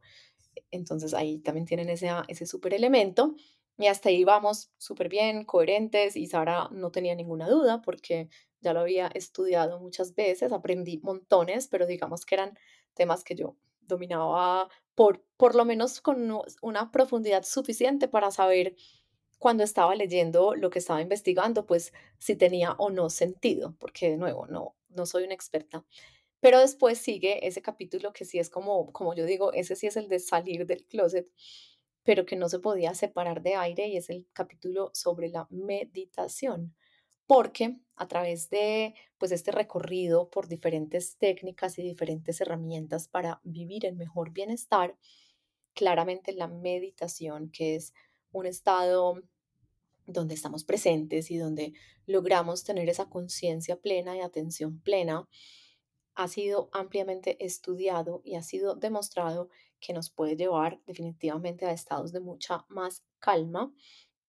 Entonces 0.72 1.14
ahí 1.14 1.40
también 1.40 1.66
tienen 1.66 1.90
ese, 1.90 2.10
ese 2.28 2.46
super 2.46 2.74
elemento. 2.74 3.36
Y 3.78 3.88
hasta 3.88 4.10
ahí 4.10 4.24
vamos 4.24 4.72
súper 4.78 5.10
bien, 5.10 5.44
coherentes, 5.44 6.16
y 6.16 6.28
Sara 6.28 6.70
no 6.72 6.92
tenía 6.92 7.16
ninguna 7.16 7.50
duda 7.50 7.82
porque 7.82 8.30
ya 8.60 8.74
lo 8.74 8.82
había 8.82 9.08
estudiado 9.08 9.80
muchas 9.80 10.14
veces, 10.14 10.52
aprendí 10.52 11.00
montones, 11.00 11.68
pero 11.68 11.88
digamos 11.88 12.26
que 12.26 12.36
eran 12.36 12.58
temas 12.94 13.24
que 13.24 13.36
yo 13.36 13.58
dominaba 13.82 14.70
por, 14.94 15.26
por 15.38 15.56
lo 15.56 15.66
menos 15.66 16.00
con 16.02 16.32
una 16.62 16.92
profundidad 16.92 17.44
suficiente 17.44 18.08
para 18.08 18.30
saber 18.30 18.76
cuando 19.42 19.64
estaba 19.64 19.96
leyendo 19.96 20.54
lo 20.54 20.70
que 20.70 20.78
estaba 20.78 21.02
investigando, 21.02 21.66
pues 21.66 21.94
si 22.20 22.36
tenía 22.36 22.74
o 22.74 22.92
no 22.92 23.10
sentido, 23.10 23.76
porque 23.80 24.12
de 24.12 24.18
nuevo, 24.18 24.46
no, 24.46 24.76
no 24.90 25.08
soy 25.08 25.24
una 25.24 25.34
experta. 25.34 25.84
Pero 26.42 26.60
después 26.60 27.00
sigue 27.00 27.48
ese 27.48 27.64
capítulo 27.64 28.14
que 28.14 28.24
sí 28.24 28.38
es 28.38 28.52
como, 28.52 28.94
como 28.94 29.16
yo 29.16 29.26
digo, 29.26 29.52
ese 29.52 29.76
sí 29.76 29.88
es 29.88 29.98
el 29.98 30.10
de 30.10 30.20
salir 30.20 30.68
del 30.68 30.86
closet, 30.86 31.28
pero 32.04 32.24
que 32.28 32.36
no 32.36 32.50
se 32.50 32.60
podía 32.60 32.94
separar 32.94 33.42
de 33.42 33.56
aire 33.56 33.88
y 33.88 33.98
es 33.98 34.12
el 34.12 34.28
capítulo 34.32 34.92
sobre 34.94 35.30
la 35.30 35.48
meditación. 35.50 36.76
Porque 37.26 37.80
a 37.96 38.08
través 38.08 38.52
de 38.52 38.94
pues 39.18 39.32
este 39.32 39.52
recorrido 39.52 40.30
por 40.30 40.50
diferentes 40.50 41.18
técnicas 41.18 41.80
y 41.80 41.82
diferentes 41.82 42.42
herramientas 42.42 43.08
para 43.08 43.42
vivir 43.44 43.88
en 43.88 43.98
mejor 43.98 44.34
bienestar, 44.34 44.96
claramente 45.74 46.32
la 46.34 46.48
meditación, 46.48 47.50
que 47.50 47.74
es 47.76 47.96
un 48.32 48.46
estado 48.46 49.22
donde 50.06 50.34
estamos 50.34 50.64
presentes 50.64 51.32
y 51.32 51.38
donde 51.38 51.74
logramos 52.06 52.64
tener 52.64 52.90
esa 52.90 53.10
conciencia 53.10 53.80
plena 53.80 54.16
y 54.18 54.22
atención 54.22 54.80
plena, 54.82 55.28
ha 56.16 56.28
sido 56.28 56.70
ampliamente 56.74 57.44
estudiado 57.44 58.22
y 58.24 58.36
ha 58.36 58.44
sido 58.44 58.76
demostrado 58.76 59.50
que 59.80 59.94
nos 59.94 60.10
puede 60.10 60.36
llevar 60.36 60.82
definitivamente 60.86 61.66
a 61.66 61.72
estados 61.72 62.12
de 62.12 62.20
mucha 62.20 62.66
más 62.70 63.04
calma 63.20 63.74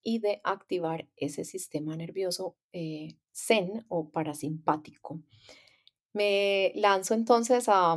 y 0.02 0.18
de 0.18 0.40
activar 0.44 1.08
ese 1.16 1.44
sistema 1.44 1.96
nervioso 1.96 2.56
eh, 2.72 3.18
zen 3.32 3.84
o 3.88 4.10
parasimpático. 4.10 5.20
Me 6.12 6.72
lanzo 6.74 7.14
entonces 7.14 7.64
a, 7.68 7.96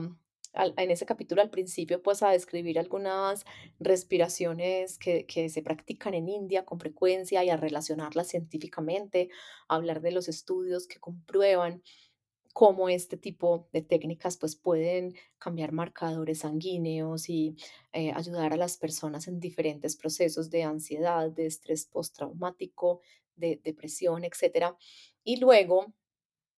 en 0.55 0.91
ese 0.91 1.05
capítulo 1.05 1.41
al 1.41 1.49
principio, 1.49 2.01
pues 2.01 2.23
a 2.23 2.29
describir 2.29 2.79
algunas 2.79 3.45
respiraciones 3.79 4.97
que, 4.97 5.25
que, 5.25 5.49
se 5.49 5.61
practican 5.61 6.13
en 6.13 6.29
India 6.29 6.65
con 6.65 6.79
frecuencia 6.79 7.43
y 7.43 7.49
a 7.49 7.57
relacionarlas 7.57 8.27
científicamente, 8.27 9.29
a 9.67 9.75
hablar 9.75 10.01
de 10.01 10.11
los 10.11 10.27
estudios 10.27 10.87
que 10.87 10.99
comprueban 10.99 11.81
cómo 12.55 12.87
este 12.87 13.17
tipo 13.17 13.67
de 13.73 13.81
técnicas 13.81 14.37
pues 14.37 14.55
pueden 14.55 15.13
cambiar 15.39 15.73
marcadores 15.73 16.39
sanguíneos 16.39 17.27
y 17.27 17.57
eh, 17.91 18.13
ayudar 18.13 18.53
a 18.53 18.55
las 18.55 18.77
personas 18.77 19.27
en 19.27 19.41
diferentes 19.41 19.97
procesos 19.97 20.49
de 20.49 20.63
ansiedad, 20.63 21.29
de 21.29 21.47
estrés 21.47 21.85
postraumático, 21.85 23.01
de 23.35 23.59
depresión, 23.61 24.23
etc. 24.23 24.73
Y 25.25 25.35
luego 25.41 25.93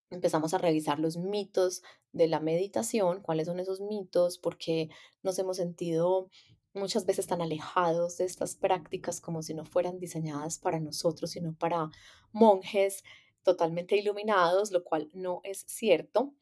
empezamos 0.09 0.53
a 0.53 0.57
revisar 0.57 0.99
los 0.99 1.17
mitos 1.17 1.83
de 2.11 2.27
la 2.27 2.39
meditación, 2.39 3.21
cuáles 3.21 3.47
son 3.47 3.59
esos 3.59 3.81
mitos, 3.81 4.37
porque 4.37 4.89
nos 5.23 5.37
hemos 5.39 5.57
sentido 5.57 6.29
muchas 6.73 7.05
veces 7.05 7.27
tan 7.27 7.41
alejados 7.41 8.17
de 8.17 8.25
estas 8.25 8.55
prácticas 8.55 9.19
como 9.19 9.41
si 9.41 9.53
no 9.53 9.65
fueran 9.65 9.99
diseñadas 9.99 10.59
para 10.59 10.79
nosotros, 10.79 11.31
sino 11.31 11.55
para 11.55 11.89
monjes 12.31 13.03
totalmente 13.43 13.97
iluminados, 13.97 14.71
lo 14.71 14.83
cual 14.83 15.09
no 15.13 15.41
es 15.43 15.63
cierto. 15.67 16.33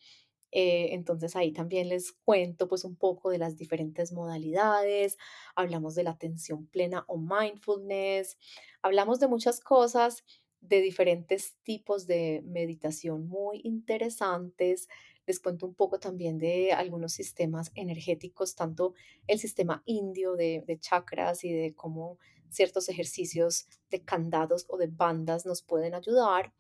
Eh, 0.52 0.94
entonces 0.94 1.36
ahí 1.36 1.52
también 1.52 1.90
les 1.90 2.14
cuento 2.14 2.68
pues 2.70 2.86
un 2.86 2.96
poco 2.96 3.30
de 3.30 3.38
las 3.38 3.58
diferentes 3.58 4.14
modalidades, 4.14 5.18
hablamos 5.56 5.96
de 5.96 6.04
la 6.04 6.12
atención 6.12 6.68
plena 6.68 7.04
o 7.08 7.18
mindfulness, 7.18 8.38
hablamos 8.82 9.20
de 9.20 9.28
muchas 9.28 9.60
cosas 9.60 10.24
de 10.68 10.82
diferentes 10.82 11.56
tipos 11.64 12.08
de 12.08 12.42
meditación 12.46 13.28
muy 13.28 13.62
interesantes. 13.64 14.88
Les 15.26 15.40
cuento 15.40 15.66
un 15.66 15.74
poco 15.74 16.00
también 16.00 16.38
de 16.38 16.72
algunos 16.72 17.14
sistemas 17.14 17.72
energéticos, 17.76 18.56
tanto 18.56 18.94
el 19.28 19.40
sistema 19.40 19.82
indio 19.86 20.36
de, 20.36 20.64
de 20.68 20.80
chakras 20.80 21.44
y 21.44 21.52
de 21.52 21.74
cómo 21.74 22.20
ciertos 22.50 22.90
ejercicios 22.90 23.68
de 23.90 24.04
candados 24.04 24.66
o 24.70 24.78
de 24.78 24.88
bandas 24.88 25.46
nos 25.46 25.62
pueden 25.62 25.94
ayudar. 25.94 26.54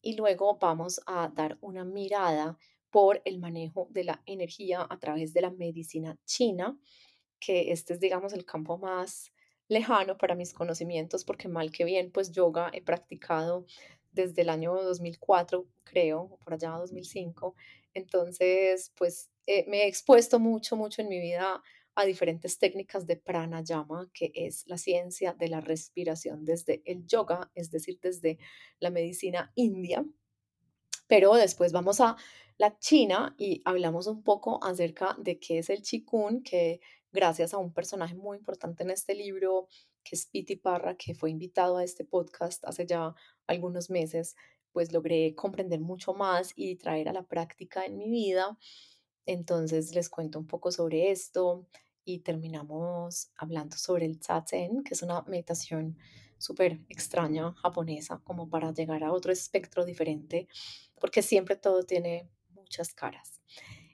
Y 0.00 0.14
luego 0.14 0.58
vamos 0.58 1.00
a 1.06 1.28
dar 1.34 1.58
una 1.60 1.84
mirada 1.84 2.58
por 2.90 3.20
el 3.24 3.38
manejo 3.38 3.88
de 3.90 4.04
la 4.04 4.22
energía 4.26 4.86
a 4.88 4.98
través 4.98 5.32
de 5.34 5.42
la 5.42 5.50
medicina 5.50 6.18
china, 6.24 6.78
que 7.38 7.72
este 7.72 7.94
es, 7.94 8.00
digamos, 8.00 8.32
el 8.32 8.44
campo 8.44 8.78
más 8.78 9.32
lejano 9.68 10.18
para 10.18 10.34
mis 10.34 10.52
conocimientos, 10.52 11.24
porque 11.24 11.48
mal 11.48 11.70
que 11.70 11.84
bien, 11.84 12.10
pues 12.10 12.32
yoga 12.32 12.70
he 12.72 12.82
practicado 12.82 13.66
desde 14.12 14.42
el 14.42 14.48
año 14.48 14.74
2004, 14.74 15.66
creo, 15.84 16.38
por 16.42 16.54
allá 16.54 16.70
2005. 16.70 17.54
Entonces, 17.94 18.92
pues 18.96 19.30
eh, 19.46 19.64
me 19.68 19.84
he 19.84 19.86
expuesto 19.86 20.38
mucho, 20.38 20.76
mucho 20.76 21.02
en 21.02 21.08
mi 21.08 21.20
vida 21.20 21.62
a 21.94 22.04
diferentes 22.04 22.58
técnicas 22.58 23.06
de 23.06 23.16
pranayama, 23.16 24.08
que 24.14 24.30
es 24.34 24.64
la 24.68 24.78
ciencia 24.78 25.32
de 25.32 25.48
la 25.48 25.60
respiración 25.60 26.44
desde 26.44 26.80
el 26.84 27.06
yoga, 27.06 27.50
es 27.54 27.70
decir, 27.70 27.98
desde 28.00 28.38
la 28.78 28.90
medicina 28.90 29.52
india. 29.56 30.04
Pero 31.08 31.34
después 31.34 31.72
vamos 31.72 32.00
a 32.00 32.16
la 32.56 32.78
China 32.78 33.34
y 33.38 33.62
hablamos 33.64 34.06
un 34.06 34.22
poco 34.22 34.62
acerca 34.62 35.16
de 35.18 35.38
qué 35.40 35.58
es 35.58 35.70
el 35.70 35.82
Qigong, 35.82 36.42
que 36.42 36.80
gracias 37.12 37.54
a 37.54 37.58
un 37.58 37.72
personaje 37.72 38.14
muy 38.14 38.38
importante 38.38 38.82
en 38.82 38.90
este 38.90 39.14
libro, 39.14 39.68
que 40.04 40.16
es 40.16 40.26
Piti 40.26 40.56
Parra, 40.56 40.96
que 40.96 41.14
fue 41.14 41.30
invitado 41.30 41.76
a 41.76 41.84
este 41.84 42.04
podcast 42.04 42.64
hace 42.64 42.86
ya 42.86 43.14
algunos 43.46 43.90
meses, 43.90 44.36
pues 44.72 44.92
logré 44.92 45.34
comprender 45.34 45.80
mucho 45.80 46.14
más 46.14 46.52
y 46.54 46.76
traer 46.76 47.08
a 47.08 47.12
la 47.12 47.26
práctica 47.26 47.84
en 47.84 47.98
mi 47.98 48.08
vida. 48.08 48.58
Entonces 49.26 49.94
les 49.94 50.08
cuento 50.08 50.38
un 50.38 50.46
poco 50.46 50.70
sobre 50.70 51.10
esto 51.10 51.66
y 52.04 52.20
terminamos 52.20 53.30
hablando 53.36 53.76
sobre 53.76 54.06
el 54.06 54.22
Zazen, 54.22 54.82
que 54.82 54.94
es 54.94 55.02
una 55.02 55.22
meditación 55.22 55.98
súper 56.38 56.80
extraña 56.88 57.52
japonesa, 57.54 58.20
como 58.24 58.48
para 58.48 58.72
llegar 58.72 59.04
a 59.04 59.12
otro 59.12 59.32
espectro 59.32 59.84
diferente, 59.84 60.48
porque 61.00 61.20
siempre 61.20 61.56
todo 61.56 61.82
tiene 61.82 62.30
muchas 62.54 62.94
caras. 62.94 63.40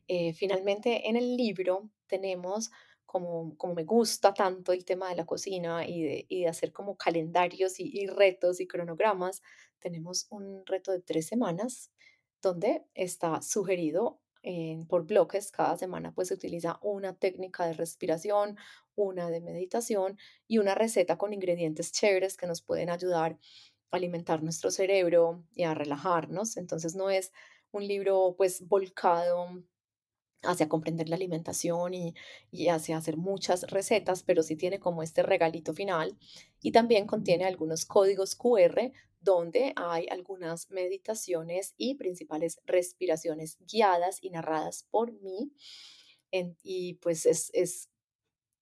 Eh, 0.06 0.34
finalmente, 0.34 1.08
en 1.08 1.16
el 1.16 1.36
libro 1.36 1.90
tenemos 2.06 2.70
como, 3.14 3.56
como 3.58 3.74
me 3.74 3.84
gusta 3.84 4.34
tanto 4.34 4.72
el 4.72 4.84
tema 4.84 5.08
de 5.08 5.14
la 5.14 5.24
cocina 5.24 5.86
y 5.86 6.02
de, 6.02 6.26
y 6.28 6.40
de 6.40 6.48
hacer 6.48 6.72
como 6.72 6.96
calendarios 6.96 7.78
y, 7.78 8.08
retos 8.08 8.58
y 8.58 8.66
cronogramas, 8.66 9.40
tenemos 9.78 10.26
un 10.30 10.66
reto 10.66 10.90
de 10.90 11.00
tres 11.00 11.28
semanas 11.28 11.92
donde 12.42 12.82
está 12.92 13.40
sugerido 13.40 14.18
por 14.88 15.06
bloques. 15.06 15.52
Cada 15.52 15.76
semana 15.76 16.12
pues 16.12 16.26
se 16.26 16.34
utiliza 16.34 16.80
una 16.82 17.16
técnica 17.16 17.64
de 17.66 17.74
respiración, 17.74 18.56
una 18.96 19.30
de 19.30 19.40
meditación 19.40 20.18
y 20.48 20.58
una 20.58 20.74
receta 20.74 21.16
con 21.16 21.32
ingredientes 21.32 21.92
chéveres 21.92 22.36
que 22.36 22.48
nos 22.48 22.62
pueden 22.62 22.90
ayudar 22.90 23.38
a 23.92 23.96
alimentar 23.96 24.42
nuestro 24.42 24.72
cerebro 24.72 25.44
y 25.54 25.62
a 25.62 25.74
relajarnos. 25.74 26.56
Entonces 26.56 26.96
no 26.96 27.10
es 27.10 27.30
un 27.70 27.86
libro 27.86 28.34
pues 28.36 28.66
volcado 28.66 29.62
hacia 30.44 30.68
comprender 30.68 31.08
la 31.08 31.16
alimentación 31.16 31.94
y, 31.94 32.14
y, 32.50 32.68
hacia 32.68 32.96
hacer 32.96 33.16
muchas 33.16 33.62
recetas, 33.70 34.22
pero 34.22 34.42
sí 34.42 34.56
tiene 34.56 34.78
como 34.78 35.02
este 35.02 35.22
regalito 35.22 35.74
final 35.74 36.16
y 36.60 36.72
también 36.72 37.06
contiene 37.06 37.44
algunos 37.44 37.84
códigos 37.84 38.34
QR 38.34 38.92
donde 39.24 39.72
hay 39.76 40.06
algunas 40.10 40.70
meditaciones 40.70 41.74
y 41.78 41.94
principales 41.94 42.60
respiraciones 42.66 43.58
guiadas 43.66 44.18
y 44.22 44.30
narradas 44.30 44.86
por 44.90 45.12
mí. 45.12 45.52
y 46.62 46.94
pues 46.94 47.26
es, 47.26 47.50
es 47.54 47.88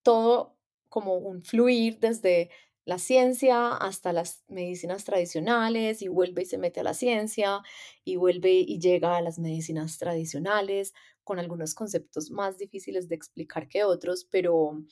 todo 0.03 0.57
como 0.89 1.17
un 1.17 1.43
fluir 1.43 1.99
desde 1.99 2.51
la 2.85 2.99
ciencia 2.99 3.69
hasta 3.69 4.13
las 4.13 4.43
medicinas 4.49 5.05
tradicionales 5.05 6.03
y 6.03 6.09
vuelve 6.09 6.43
y 6.43 6.47
se 6.47 6.59
mete 6.59 6.81
a 6.81 6.85
la 6.85 6.95
ciencia 6.95 7.61
y 8.05 8.17
vuelve 8.17 8.53
y 8.53 8.81
llega 8.81 9.17
a 9.17 9.23
las 9.23 9.39
medicinas 9.39 9.99
tradicionales 9.99 10.93
con 11.25 11.39
algunos 11.39 11.75
conceptos 11.75 12.31
más 12.31 12.59
difíciles 12.59 13.09
de 13.09 13.15
explicar 13.15 13.69
que 13.69 13.85
otros, 13.85 14.27
pero 14.31 14.83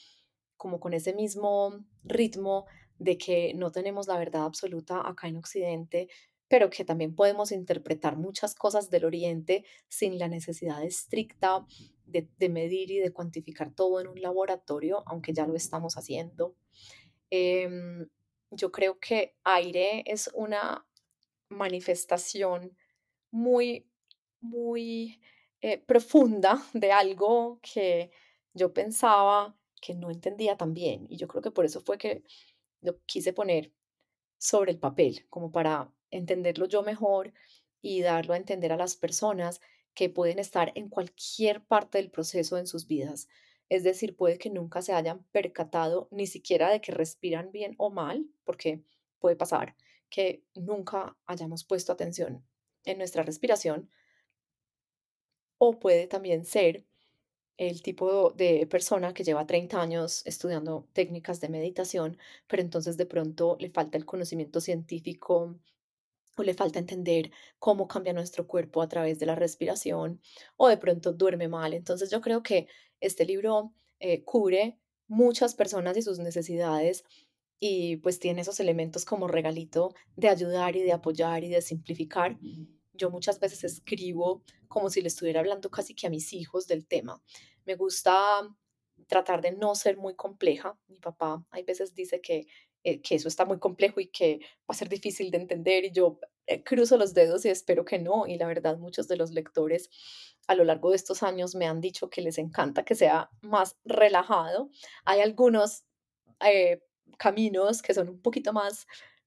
como 0.57 0.79
con 0.79 0.93
ese 0.93 1.15
mismo 1.15 1.85
ritmo 2.05 2.67
de 2.99 3.17
que 3.19 3.55
no 3.55 3.73
tenemos 3.73 4.07
la 4.07 4.19
verdad 4.19 4.45
absoluta 4.45 5.09
acá 5.09 5.27
en 5.27 5.39
Occidente, 5.39 6.09
pero 6.49 6.69
que 6.69 6.85
también 6.85 7.15
podemos 7.15 7.51
interpretar 7.53 8.17
muchas 8.17 8.55
cosas 8.55 8.91
del 8.91 9.05
Oriente 9.05 9.65
sin 9.89 10.19
la 10.19 10.29
necesidad 10.29 10.85
estricta 10.85 11.65
de, 12.07 12.49
medir 12.49 12.91
y 12.91 12.99
de 12.99 13.13
cuantificar 13.13 13.73
todo 13.73 14.01
en 14.01 14.09
un 14.09 14.21
laboratorio, 14.21 15.03
aunque 15.07 15.33
ya 15.33 15.47
lo 15.47 15.55
estamos 15.55 15.97
haciendo. 15.97 16.57
Em, 17.31 18.09
yo 18.51 18.73
creo 18.73 18.99
que 18.99 19.37
aire 19.45 20.03
es 20.07 20.31
una 20.35 20.87
manifestación 21.49 22.77
muy, 23.31 23.89
muy 24.41 25.21
eh, 25.61 25.79
profunda 25.79 26.63
de 26.75 26.93
algo 26.93 27.61
que 27.63 28.11
yo 28.55 28.73
pensaba 28.73 29.57
que 29.81 29.95
no 29.95 30.11
entendía 30.11 30.57
tan 30.57 30.75
bien. 30.75 31.07
Y 31.09 31.17
yo 31.17 31.29
creo 31.29 31.43
que 31.43 31.51
por 31.51 31.65
eso 31.65 31.81
fue 31.81 31.99
que 31.99 32.23
lo 32.83 32.99
quise 33.07 33.33
poner 33.33 33.73
sobre 34.39 34.73
el 34.73 34.79
papel, 34.79 35.27
como 35.29 35.53
para 35.53 35.93
entenderlo 36.11 36.67
yo 36.67 36.83
mejor 36.83 37.33
y 37.83 38.03
darlo 38.03 38.35
a 38.35 38.37
entender 38.37 38.73
a 38.73 38.77
las 38.77 38.97
personas 38.97 39.61
que 39.95 40.09
pueden 40.09 40.39
estar 40.39 40.73
en 40.75 40.89
cualquier 40.89 41.65
parte 41.65 41.99
del 41.99 42.11
proceso 42.11 42.59
en 42.59 42.67
sus 42.67 42.87
vidas. 42.87 43.29
Es 43.71 43.85
decir, 43.85 44.17
puede 44.17 44.37
que 44.37 44.51
nunca 44.51 44.83
se 44.83 44.93
hayan 44.93 45.25
percatado 45.33 46.09
ni 46.11 46.27
siquiera 46.27 46.71
de 46.71 46.83
que 46.83 46.93
respiran 46.93 47.53
bien 47.53 47.75
o 47.79 47.89
mal, 47.91 48.27
porque 48.45 48.85
puede 49.21 49.37
pasar 49.37 49.77
que 50.11 50.45
nunca 50.55 51.17
hayamos 51.27 51.65
puesto 51.65 51.93
atención 51.93 52.45
en 52.85 52.99
nuestra 52.99 53.23
respiración, 53.23 53.89
o 55.59 55.79
puede 55.79 56.07
también 56.07 56.45
ser 56.45 56.85
el 57.59 57.83
tipo 57.83 58.31
de 58.31 58.67
persona 58.67 59.13
que 59.13 59.23
lleva 59.23 59.47
30 59.47 59.81
años 59.81 60.23
estudiando 60.27 60.89
técnicas 60.95 61.41
de 61.41 61.51
meditación, 61.51 62.19
pero 62.49 62.63
entonces 62.63 62.97
de 62.97 63.07
pronto 63.07 63.57
le 63.61 63.69
falta 63.69 63.99
el 63.99 64.07
conocimiento 64.07 64.61
científico 64.61 65.61
o 66.37 66.43
le 66.43 66.55
falta 66.55 66.79
entender 66.79 67.31
cómo 67.59 67.87
cambia 67.87 68.15
nuestro 68.15 68.47
cuerpo 68.47 68.81
a 68.81 68.89
través 68.89 69.19
de 69.19 69.27
la 69.27 69.35
respiración, 69.35 70.23
o 70.57 70.69
de 70.69 70.79
pronto 70.79 71.13
duerme 71.13 71.49
mal. 71.49 71.75
Entonces 71.75 72.11
yo 72.11 72.23
creo 72.23 72.43
que 72.43 72.67
este 73.01 73.25
libro 73.25 73.73
eh, 73.99 74.25
cubre 74.25 74.79
muchas 75.09 75.55
personas 75.55 75.97
y 75.97 76.03
sus 76.03 76.19
necesidades 76.19 77.05
y 77.59 77.97
pues 77.99 78.19
tiene 78.19 78.41
esos 78.41 78.59
elementos 78.61 79.05
como 79.05 79.29
regalito 79.29 79.95
de 80.17 80.29
ayudar 80.29 80.77
y 80.77 80.83
de 80.83 80.93
apoyar 80.93 81.45
y 81.45 81.49
de 81.49 81.61
simplificar. 81.61 82.39
Yo 82.95 83.11
muchas 83.11 83.39
veces 83.39 83.65
escribo 83.65 84.43
como 84.69 84.89
si 84.89 85.03
le 85.03 85.09
estuviera 85.09 85.41
hablando 85.41 85.71
casi 85.71 85.95
que 85.95 86.07
a 86.07 86.11
mis 86.11 86.33
hijos 86.33 86.67
del 86.67 86.87
tema. 86.87 87.23
Me 87.67 87.75
gusta 87.75 88.15
tratar 89.07 89.43
de 89.43 89.53
no 89.53 89.75
ser 89.75 89.97
muy 89.99 90.15
compleja. 90.15 90.79
Mi 90.89 91.01
papá 91.01 91.45
hay 91.51 91.65
veces 91.65 91.95
dice 91.95 92.21
que, 92.21 92.47
eh, 92.85 93.03
que 93.03 93.17
eso 93.17 93.29
está 93.29 93.45
muy 93.45 93.59
complejo 93.59 94.01
y 94.01 94.07
que 94.07 94.39
va 94.61 94.69
a 94.69 94.75
ser 94.75 94.89
difícil 94.89 95.31
de 95.31 95.39
entender 95.39 95.85
y 95.85 95.91
yo 95.91 96.19
cruzo 96.65 96.97
los 96.97 97.15
dedos 97.15 97.45
y 97.45 97.49
espero 97.49 97.85
que 97.85 97.99
no. 97.99 98.27
Y 98.27 98.39
la 98.39 98.47
verdad, 98.47 98.79
muchos 98.79 99.09
de 99.09 99.17
los 99.17 99.31
lectores 99.31 99.91
a 100.47 100.55
lo 100.55 100.65
largo 100.65 100.91
de 100.91 100.97
estos 100.97 101.23
años 101.23 101.55
me 101.55 101.67
han 101.67 101.81
dicho 101.81 102.11
que 102.11 102.23
les 102.23 102.39
encanta 102.39 102.85
que 102.85 102.95
sea 102.95 103.31
más 103.41 103.79
relajado. 103.85 104.71
Hay 105.05 105.21
algunos 105.21 105.85
eh, 106.45 106.83
caminos 107.19 107.83
que 107.83 107.95
son 107.95 108.09
un 108.09 108.21
poquito 108.23 108.53
más 108.53 108.87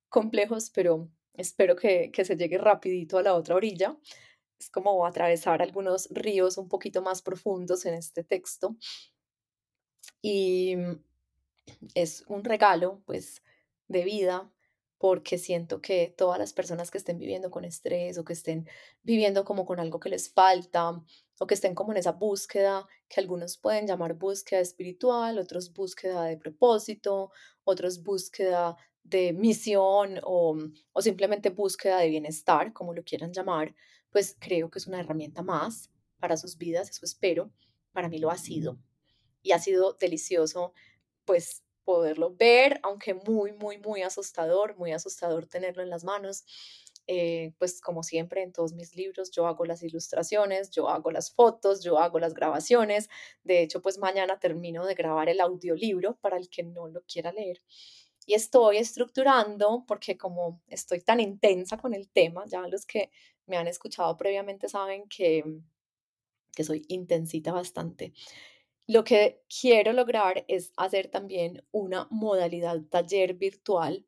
complejos, 0.10 0.70
pero 0.70 1.10
espero 1.34 1.76
que, 1.76 2.12
que 2.12 2.26
se 2.26 2.36
llegue 2.36 2.58
rapidito 2.58 3.18
a 3.18 3.24
la 3.24 3.36
otra 3.36 3.56
orilla. 3.56 3.98
Es 4.60 4.70
como 4.70 5.06
atravesar 5.06 5.62
algunos 5.62 6.08
ríos 6.12 6.58
un 6.58 6.68
poquito 6.70 7.02
más 7.02 7.22
profundos 7.22 7.86
en 7.86 7.94
este 7.94 8.24
texto. 8.24 8.76
Y 10.22 10.76
es 11.96 12.24
un 12.28 12.44
regalo, 12.44 13.02
pues, 13.06 13.44
de 13.88 14.04
vida, 14.04 14.53
porque 15.04 15.38
siento 15.38 15.82
que 15.82 16.16
todas 16.18 16.40
las 16.40 16.54
personas 16.54 16.90
que 16.90 16.98
estén 16.98 17.18
viviendo 17.18 17.52
con 17.52 17.66
estrés 17.66 18.18
o 18.18 18.24
que 18.24 18.32
estén 18.32 18.70
viviendo 19.02 19.44
como 19.44 19.66
con 19.66 19.82
algo 19.82 20.00
que 20.00 20.08
les 20.08 20.32
falta 20.32 21.04
o 21.40 21.46
que 21.46 21.56
estén 21.56 21.76
como 21.76 21.92
en 21.92 21.98
esa 21.98 22.14
búsqueda 22.14 22.88
que 23.10 23.20
algunos 23.20 23.58
pueden 23.58 23.86
llamar 23.86 24.14
búsqueda 24.14 24.62
espiritual, 24.62 25.40
otros 25.40 25.74
búsqueda 25.74 26.24
de 26.24 26.38
propósito, 26.38 27.34
otros 27.66 28.02
búsqueda 28.02 28.78
de 29.04 29.34
misión 29.34 30.22
o, 30.24 30.58
o 30.94 31.02
simplemente 31.02 31.50
búsqueda 31.50 31.98
de 31.98 32.08
bienestar, 32.08 32.72
como 32.72 32.94
lo 32.94 33.04
quieran 33.04 33.34
llamar, 33.34 33.76
pues 34.10 34.38
creo 34.40 34.70
que 34.72 34.80
es 34.80 34.88
una 34.88 35.02
herramienta 35.02 35.42
más 35.42 35.92
para 36.18 36.38
sus 36.38 36.58
vidas, 36.58 36.90
eso 36.90 37.06
espero. 37.06 37.52
Para 37.92 38.08
mí 38.08 38.20
lo 38.20 38.32
ha 38.32 38.38
sido 38.38 38.80
y 39.42 39.52
ha 39.52 39.60
sido 39.60 39.98
delicioso, 40.00 40.72
pues 41.26 41.63
poderlo 41.84 42.36
ver, 42.36 42.80
aunque 42.84 43.14
muy, 43.14 43.54
muy, 43.54 43.78
muy 43.78 44.02
asustador, 44.02 44.78
muy 44.78 44.92
asustador 44.92 45.48
tenerlo 45.48 45.84
en 45.84 45.90
las 45.90 46.04
manos. 46.04 46.46
Eh, 47.08 47.54
pues 47.60 47.82
como 47.82 48.02
siempre 48.02 48.44
en 48.44 48.54
todos 48.54 48.74
mis 48.74 48.96
libros, 48.96 49.30
yo 49.32 49.46
hago 49.46 49.66
las 49.66 49.84
ilustraciones, 49.84 50.72
yo 50.72 50.88
hago 50.90 51.12
las 51.12 51.32
fotos, 51.32 51.84
yo 51.84 52.00
hago 52.00 52.20
las 52.20 52.34
grabaciones. 52.34 53.10
De 53.44 53.62
hecho, 53.62 53.82
pues 53.82 53.98
mañana 53.98 54.40
termino 54.40 54.86
de 54.86 54.96
grabar 54.96 55.30
el 55.30 55.42
audiolibro 55.42 56.16
para 56.22 56.38
el 56.38 56.50
que 56.50 56.64
no 56.64 56.88
lo 56.88 57.02
quiera 57.04 57.32
leer. 57.34 57.62
Y 58.26 58.36
estoy 58.36 58.78
estructurando, 58.78 59.84
porque 59.88 60.18
como 60.18 60.62
estoy 60.68 61.02
tan 61.02 61.20
intensa 61.20 61.78
con 61.78 61.94
el 61.94 62.10
tema, 62.10 62.46
ya 62.48 62.66
los 62.68 62.86
que 62.86 63.12
me 63.48 63.58
han 63.58 63.68
escuchado 63.68 64.16
previamente 64.16 64.70
saben 64.70 65.08
que, 65.10 65.44
que 66.56 66.64
soy 66.64 66.86
intensita 66.88 67.52
bastante. 67.52 68.14
Lo 68.88 69.04
que 69.04 69.42
quiero 69.48 69.94
lograr 69.94 70.44
es 70.48 70.74
hacer 70.76 71.08
también 71.08 71.64
una 71.72 72.08
modalidad 72.12 72.82
taller 72.90 73.34
virtual 73.36 74.06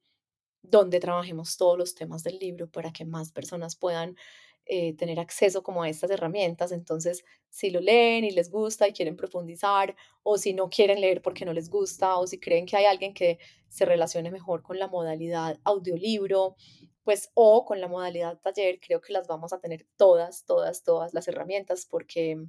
donde 0.61 0.99
trabajemos 0.99 1.57
todos 1.57 1.77
los 1.77 1.95
temas 1.95 2.23
del 2.23 2.39
libro 2.39 2.69
para 2.69 2.91
que 2.91 3.05
más 3.05 3.31
personas 3.31 3.75
puedan 3.75 4.17
eh, 4.65 4.95
tener 4.97 5.19
acceso 5.19 5.63
como 5.63 5.83
a 5.83 5.89
estas 5.89 6.09
herramientas. 6.11 6.71
Entonces, 6.71 7.23
si 7.49 7.69
lo 7.69 7.79
leen 7.79 8.25
y 8.25 8.31
les 8.31 8.49
gusta 8.49 8.87
y 8.87 8.93
quieren 8.93 9.15
profundizar, 9.15 9.95
o 10.23 10.37
si 10.37 10.53
no 10.53 10.69
quieren 10.69 10.99
leer 11.01 11.21
porque 11.21 11.45
no 11.45 11.53
les 11.53 11.69
gusta, 11.69 12.17
o 12.17 12.27
si 12.27 12.39
creen 12.39 12.65
que 12.65 12.75
hay 12.75 12.85
alguien 12.85 13.13
que 13.13 13.39
se 13.69 13.85
relacione 13.85 14.31
mejor 14.31 14.63
con 14.63 14.79
la 14.79 14.87
modalidad 14.87 15.59
audiolibro, 15.63 16.55
pues 17.03 17.31
o 17.35 17.63
con 17.65 17.79
la 17.79 17.87
modalidad 17.87 18.39
taller, 18.41 18.79
creo 18.79 18.99
que 19.01 19.13
las 19.13 19.27
vamos 19.27 19.53
a 19.53 19.59
tener 19.59 19.85
todas, 19.97 20.45
todas, 20.45 20.83
todas 20.83 21.13
las 21.13 21.27
herramientas 21.27 21.85
porque 21.85 22.43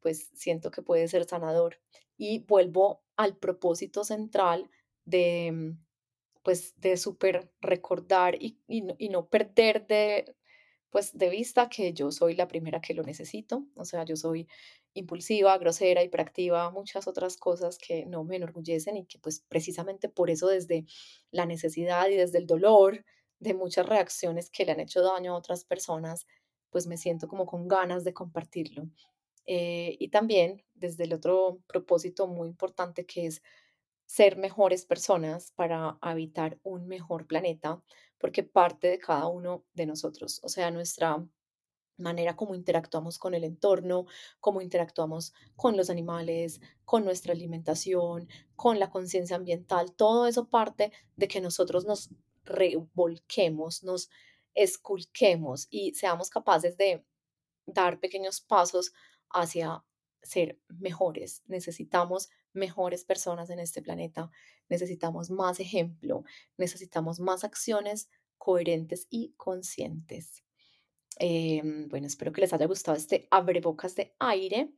pues 0.00 0.30
siento 0.34 0.70
que 0.70 0.82
puede 0.82 1.08
ser 1.08 1.24
sanador. 1.24 1.78
Y 2.16 2.40
vuelvo 2.40 3.02
al 3.16 3.36
propósito 3.36 4.04
central 4.04 4.70
de, 5.04 5.52
mm, 5.52 5.78
pues, 6.42 6.74
de 6.80 6.96
súper 6.96 7.52
recordar 7.60 8.36
y, 8.42 8.58
y, 8.68 8.82
no, 8.82 8.94
y 8.98 9.08
no 9.10 9.28
perder 9.28 9.86
de, 9.86 10.34
pues, 10.90 11.16
de 11.16 11.30
vista 11.30 11.68
que 11.68 11.92
yo 11.94 12.10
soy 12.12 12.34
la 12.36 12.48
primera 12.48 12.80
que 12.80 12.94
lo 12.94 13.02
necesito. 13.02 13.66
O 13.76 13.84
sea, 13.84 14.04
yo 14.04 14.16
soy 14.16 14.48
impulsiva, 14.94 15.56
grosera, 15.58 16.02
hiperactiva, 16.02 16.70
muchas 16.70 17.06
otras 17.06 17.36
cosas 17.36 17.78
que 17.78 18.06
no 18.06 18.24
me 18.24 18.36
enorgullecen 18.36 18.96
y 18.96 19.06
que 19.06 19.18
pues 19.18 19.40
precisamente 19.48 20.08
por 20.08 20.30
eso 20.30 20.48
desde 20.48 20.84
la 21.30 21.46
necesidad 21.46 22.08
y 22.08 22.16
desde 22.16 22.38
el 22.38 22.46
dolor 22.46 23.04
de 23.38 23.54
muchas 23.54 23.86
reacciones 23.88 24.50
que 24.50 24.64
le 24.64 24.72
han 24.72 24.80
hecho 24.80 25.02
daño 25.02 25.32
a 25.34 25.38
otras 25.38 25.64
personas, 25.64 26.26
pues 26.70 26.86
me 26.86 26.96
siento 26.96 27.28
como 27.28 27.46
con 27.46 27.68
ganas 27.68 28.04
de 28.04 28.12
compartirlo. 28.14 28.88
Eh, 29.52 29.96
y 29.98 30.10
también 30.10 30.62
desde 30.76 31.02
el 31.02 31.12
otro 31.12 31.58
propósito 31.66 32.28
muy 32.28 32.46
importante 32.46 33.04
que 33.04 33.26
es 33.26 33.42
ser 34.06 34.36
mejores 34.36 34.86
personas 34.86 35.50
para 35.56 35.98
habitar 36.00 36.60
un 36.62 36.86
mejor 36.86 37.26
planeta, 37.26 37.82
porque 38.18 38.44
parte 38.44 38.86
de 38.86 39.00
cada 39.00 39.26
uno 39.26 39.64
de 39.74 39.86
nosotros, 39.86 40.40
o 40.44 40.48
sea, 40.48 40.70
nuestra 40.70 41.26
manera 41.96 42.36
como 42.36 42.54
interactuamos 42.54 43.18
con 43.18 43.34
el 43.34 43.42
entorno, 43.42 44.06
cómo 44.38 44.60
interactuamos 44.60 45.34
con 45.56 45.76
los 45.76 45.90
animales, 45.90 46.60
con 46.84 47.04
nuestra 47.04 47.32
alimentación, 47.32 48.28
con 48.54 48.78
la 48.78 48.88
conciencia 48.88 49.34
ambiental, 49.34 49.92
todo 49.96 50.28
eso 50.28 50.48
parte 50.48 50.92
de 51.16 51.26
que 51.26 51.40
nosotros 51.40 51.86
nos 51.86 52.10
revolquemos, 52.44 53.82
nos 53.82 54.10
esculquemos 54.54 55.66
y 55.70 55.92
seamos 55.94 56.30
capaces 56.30 56.76
de 56.76 57.04
dar 57.66 57.98
pequeños 57.98 58.40
pasos 58.40 58.92
hacia 59.30 59.84
ser 60.22 60.58
mejores. 60.68 61.42
Necesitamos 61.46 62.30
mejores 62.52 63.04
personas 63.04 63.50
en 63.50 63.60
este 63.60 63.82
planeta, 63.82 64.30
necesitamos 64.68 65.30
más 65.30 65.60
ejemplo, 65.60 66.24
necesitamos 66.56 67.20
más 67.20 67.44
acciones 67.44 68.10
coherentes 68.38 69.06
y 69.10 69.34
conscientes. 69.36 70.42
Em, 71.18 71.88
bueno, 71.88 72.06
espero 72.06 72.32
que 72.32 72.40
les 72.40 72.52
haya 72.52 72.66
gustado 72.66 72.96
este 72.96 73.28
abrebocas 73.30 73.94
de 73.94 74.14
aire. 74.18 74.72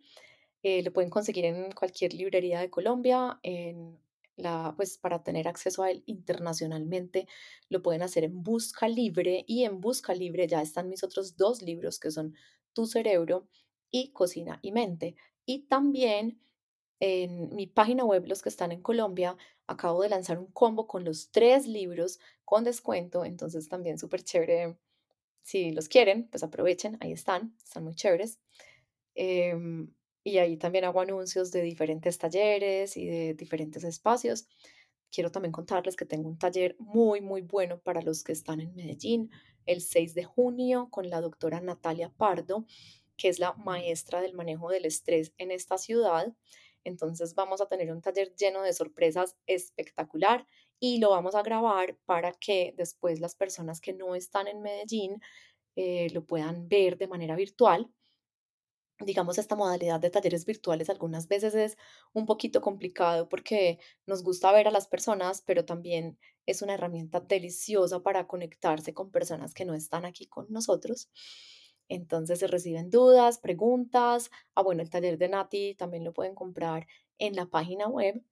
Eh, 0.62 0.82
lo 0.82 0.92
pueden 0.92 1.10
conseguir 1.10 1.44
en 1.44 1.72
cualquier 1.72 2.14
librería 2.14 2.60
de 2.60 2.70
Colombia, 2.70 3.38
en 3.42 3.98
la, 4.36 4.74
pues 4.76 4.98
para 4.98 5.22
tener 5.22 5.48
acceso 5.48 5.82
a 5.82 5.90
él 5.90 6.02
internacionalmente, 6.06 7.26
lo 7.68 7.82
pueden 7.82 8.02
hacer 8.02 8.24
en 8.24 8.42
Busca 8.42 8.88
Libre 8.88 9.44
y 9.46 9.64
en 9.64 9.80
Busca 9.80 10.14
Libre 10.14 10.46
ya 10.48 10.62
están 10.62 10.88
mis 10.88 11.04
otros 11.04 11.36
dos 11.36 11.62
libros 11.62 11.98
que 11.98 12.10
son 12.10 12.34
Tu 12.72 12.86
cerebro 12.86 13.48
y 13.92 14.10
Cocina 14.10 14.58
y 14.62 14.72
Mente. 14.72 15.14
Y 15.46 15.66
también 15.68 16.40
en 16.98 17.54
mi 17.54 17.66
página 17.66 18.04
web, 18.04 18.26
los 18.26 18.42
que 18.42 18.48
están 18.48 18.72
en 18.72 18.80
Colombia, 18.80 19.36
acabo 19.66 20.02
de 20.02 20.08
lanzar 20.08 20.38
un 20.38 20.46
combo 20.46 20.86
con 20.86 21.04
los 21.04 21.30
tres 21.30 21.66
libros 21.66 22.20
con 22.44 22.64
descuento, 22.64 23.24
entonces 23.24 23.68
también 23.68 23.98
súper 23.98 24.22
chévere. 24.22 24.76
Si 25.42 25.72
los 25.72 25.88
quieren, 25.88 26.28
pues 26.28 26.42
aprovechen, 26.44 26.98
ahí 27.00 27.12
están, 27.12 27.56
están 27.64 27.84
muy 27.84 27.94
chéveres. 27.94 28.38
Em, 29.14 29.92
y 30.24 30.38
ahí 30.38 30.56
también 30.56 30.84
hago 30.84 31.00
anuncios 31.00 31.50
de 31.50 31.62
diferentes 31.62 32.18
talleres 32.18 32.96
y 32.96 33.06
de 33.06 33.34
diferentes 33.34 33.82
espacios. 33.84 34.46
Quiero 35.10 35.32
también 35.32 35.52
contarles 35.52 35.96
que 35.96 36.06
tengo 36.06 36.28
un 36.28 36.38
taller 36.38 36.76
muy, 36.78 37.20
muy 37.20 37.42
bueno 37.42 37.80
para 37.80 38.00
los 38.00 38.22
que 38.22 38.32
están 38.32 38.60
en 38.60 38.74
Medellín 38.74 39.30
el 39.66 39.80
6 39.80 40.14
de 40.14 40.24
junio 40.24 40.88
con 40.90 41.10
la 41.10 41.20
doctora 41.20 41.60
Natalia 41.60 42.10
Pardo, 42.16 42.64
que 43.16 43.28
es 43.28 43.38
la 43.38 43.54
maestra 43.54 44.20
del 44.20 44.34
manejo 44.34 44.70
del 44.70 44.84
estrés 44.84 45.32
en 45.38 45.50
esta 45.50 45.78
ciudad. 45.78 46.34
Entonces 46.84 47.34
vamos 47.34 47.60
a 47.60 47.68
tener 47.68 47.92
un 47.92 48.02
taller 48.02 48.34
lleno 48.34 48.62
de 48.62 48.72
sorpresas 48.72 49.36
espectacular 49.46 50.46
y 50.80 50.98
lo 50.98 51.10
vamos 51.10 51.34
a 51.34 51.42
grabar 51.42 51.96
para 52.04 52.32
que 52.32 52.74
después 52.76 53.20
las 53.20 53.34
personas 53.36 53.80
que 53.80 53.92
no 53.92 54.14
están 54.14 54.48
en 54.48 54.62
Medellín 54.62 55.20
eh, 55.76 56.08
lo 56.12 56.24
puedan 56.24 56.68
ver 56.68 56.98
de 56.98 57.08
manera 57.08 57.36
virtual 57.36 57.90
digamos, 59.04 59.38
esta 59.38 59.56
modalidad 59.56 60.00
de 60.00 60.10
talleres 60.10 60.44
virtuales 60.46 60.90
algunas 60.90 61.28
veces 61.28 61.54
es 61.54 61.76
un 62.12 62.26
poquito 62.26 62.60
complicado 62.60 63.28
porque 63.28 63.78
nos 64.06 64.22
gusta 64.22 64.52
ver 64.52 64.68
a 64.68 64.70
las 64.70 64.86
personas, 64.86 65.42
pero 65.42 65.64
también 65.64 66.18
es 66.46 66.62
una 66.62 66.74
herramienta 66.74 67.20
deliciosa 67.20 68.02
para 68.02 68.26
conectarse 68.26 68.94
con 68.94 69.10
personas 69.10 69.54
que 69.54 69.64
no 69.64 69.74
están 69.74 70.04
aquí 70.04 70.26
con 70.26 70.46
nosotros. 70.50 71.10
Entonces 71.88 72.38
se 72.38 72.46
reciben 72.46 72.90
dudas, 72.90 73.38
preguntas. 73.38 74.30
Ah, 74.54 74.62
bueno, 74.62 74.82
el 74.82 74.90
taller 74.90 75.18
de 75.18 75.28
Nati 75.28 75.74
también 75.74 76.04
lo 76.04 76.12
pueden 76.12 76.34
comprar 76.34 76.86
en 77.18 77.36
la 77.36 77.46
página 77.46 77.88
web 77.88 78.22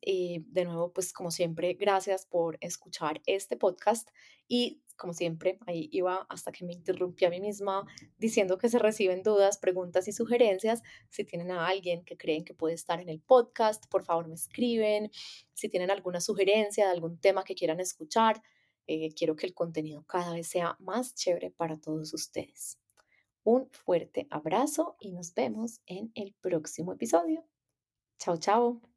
y 0.00 0.44
de 0.50 0.64
nuevo, 0.64 0.92
pues 0.92 1.12
como 1.12 1.30
siempre, 1.30 1.74
gracias 1.74 2.26
por 2.26 2.58
escuchar 2.60 3.22
este 3.26 3.56
podcast 3.56 4.10
y 4.46 4.82
como 4.96 5.12
siempre, 5.12 5.58
ahí 5.66 5.88
iba 5.92 6.26
hasta 6.28 6.52
que 6.52 6.64
me 6.64 6.72
interrumpí 6.72 7.24
a 7.24 7.30
mí 7.30 7.40
misma 7.40 7.84
diciendo 8.18 8.58
que 8.58 8.68
se 8.68 8.78
reciben 8.78 9.22
dudas, 9.22 9.58
preguntas 9.58 10.08
y 10.08 10.12
sugerencias. 10.12 10.82
Si 11.10 11.24
tienen 11.24 11.50
a 11.50 11.66
alguien 11.66 12.04
que 12.04 12.16
creen 12.16 12.44
que 12.44 12.54
puede 12.54 12.74
estar 12.74 13.00
en 13.00 13.08
el 13.08 13.20
podcast, 13.20 13.86
por 13.88 14.04
favor 14.04 14.26
me 14.28 14.34
escriben. 14.34 15.10
Si 15.52 15.68
tienen 15.68 15.90
alguna 15.90 16.20
sugerencia 16.20 16.86
de 16.86 16.92
algún 16.92 17.18
tema 17.18 17.44
que 17.44 17.54
quieran 17.54 17.80
escuchar, 17.80 18.42
eh, 18.86 19.12
quiero 19.14 19.36
que 19.36 19.46
el 19.46 19.54
contenido 19.54 20.04
cada 20.04 20.32
vez 20.32 20.48
sea 20.48 20.76
más 20.80 21.14
chévere 21.14 21.50
para 21.50 21.76
todos 21.78 22.14
ustedes. 22.14 22.78
Un 23.46 23.70
fuerte 23.70 24.26
abrazo 24.28 24.96
y 24.98 25.12
nos 25.12 25.32
vemos 25.32 25.80
en 25.86 26.10
el 26.16 26.34
próximo 26.40 26.92
episodio. 26.92 27.46
Chao, 28.18 28.36
chao. 28.38 28.95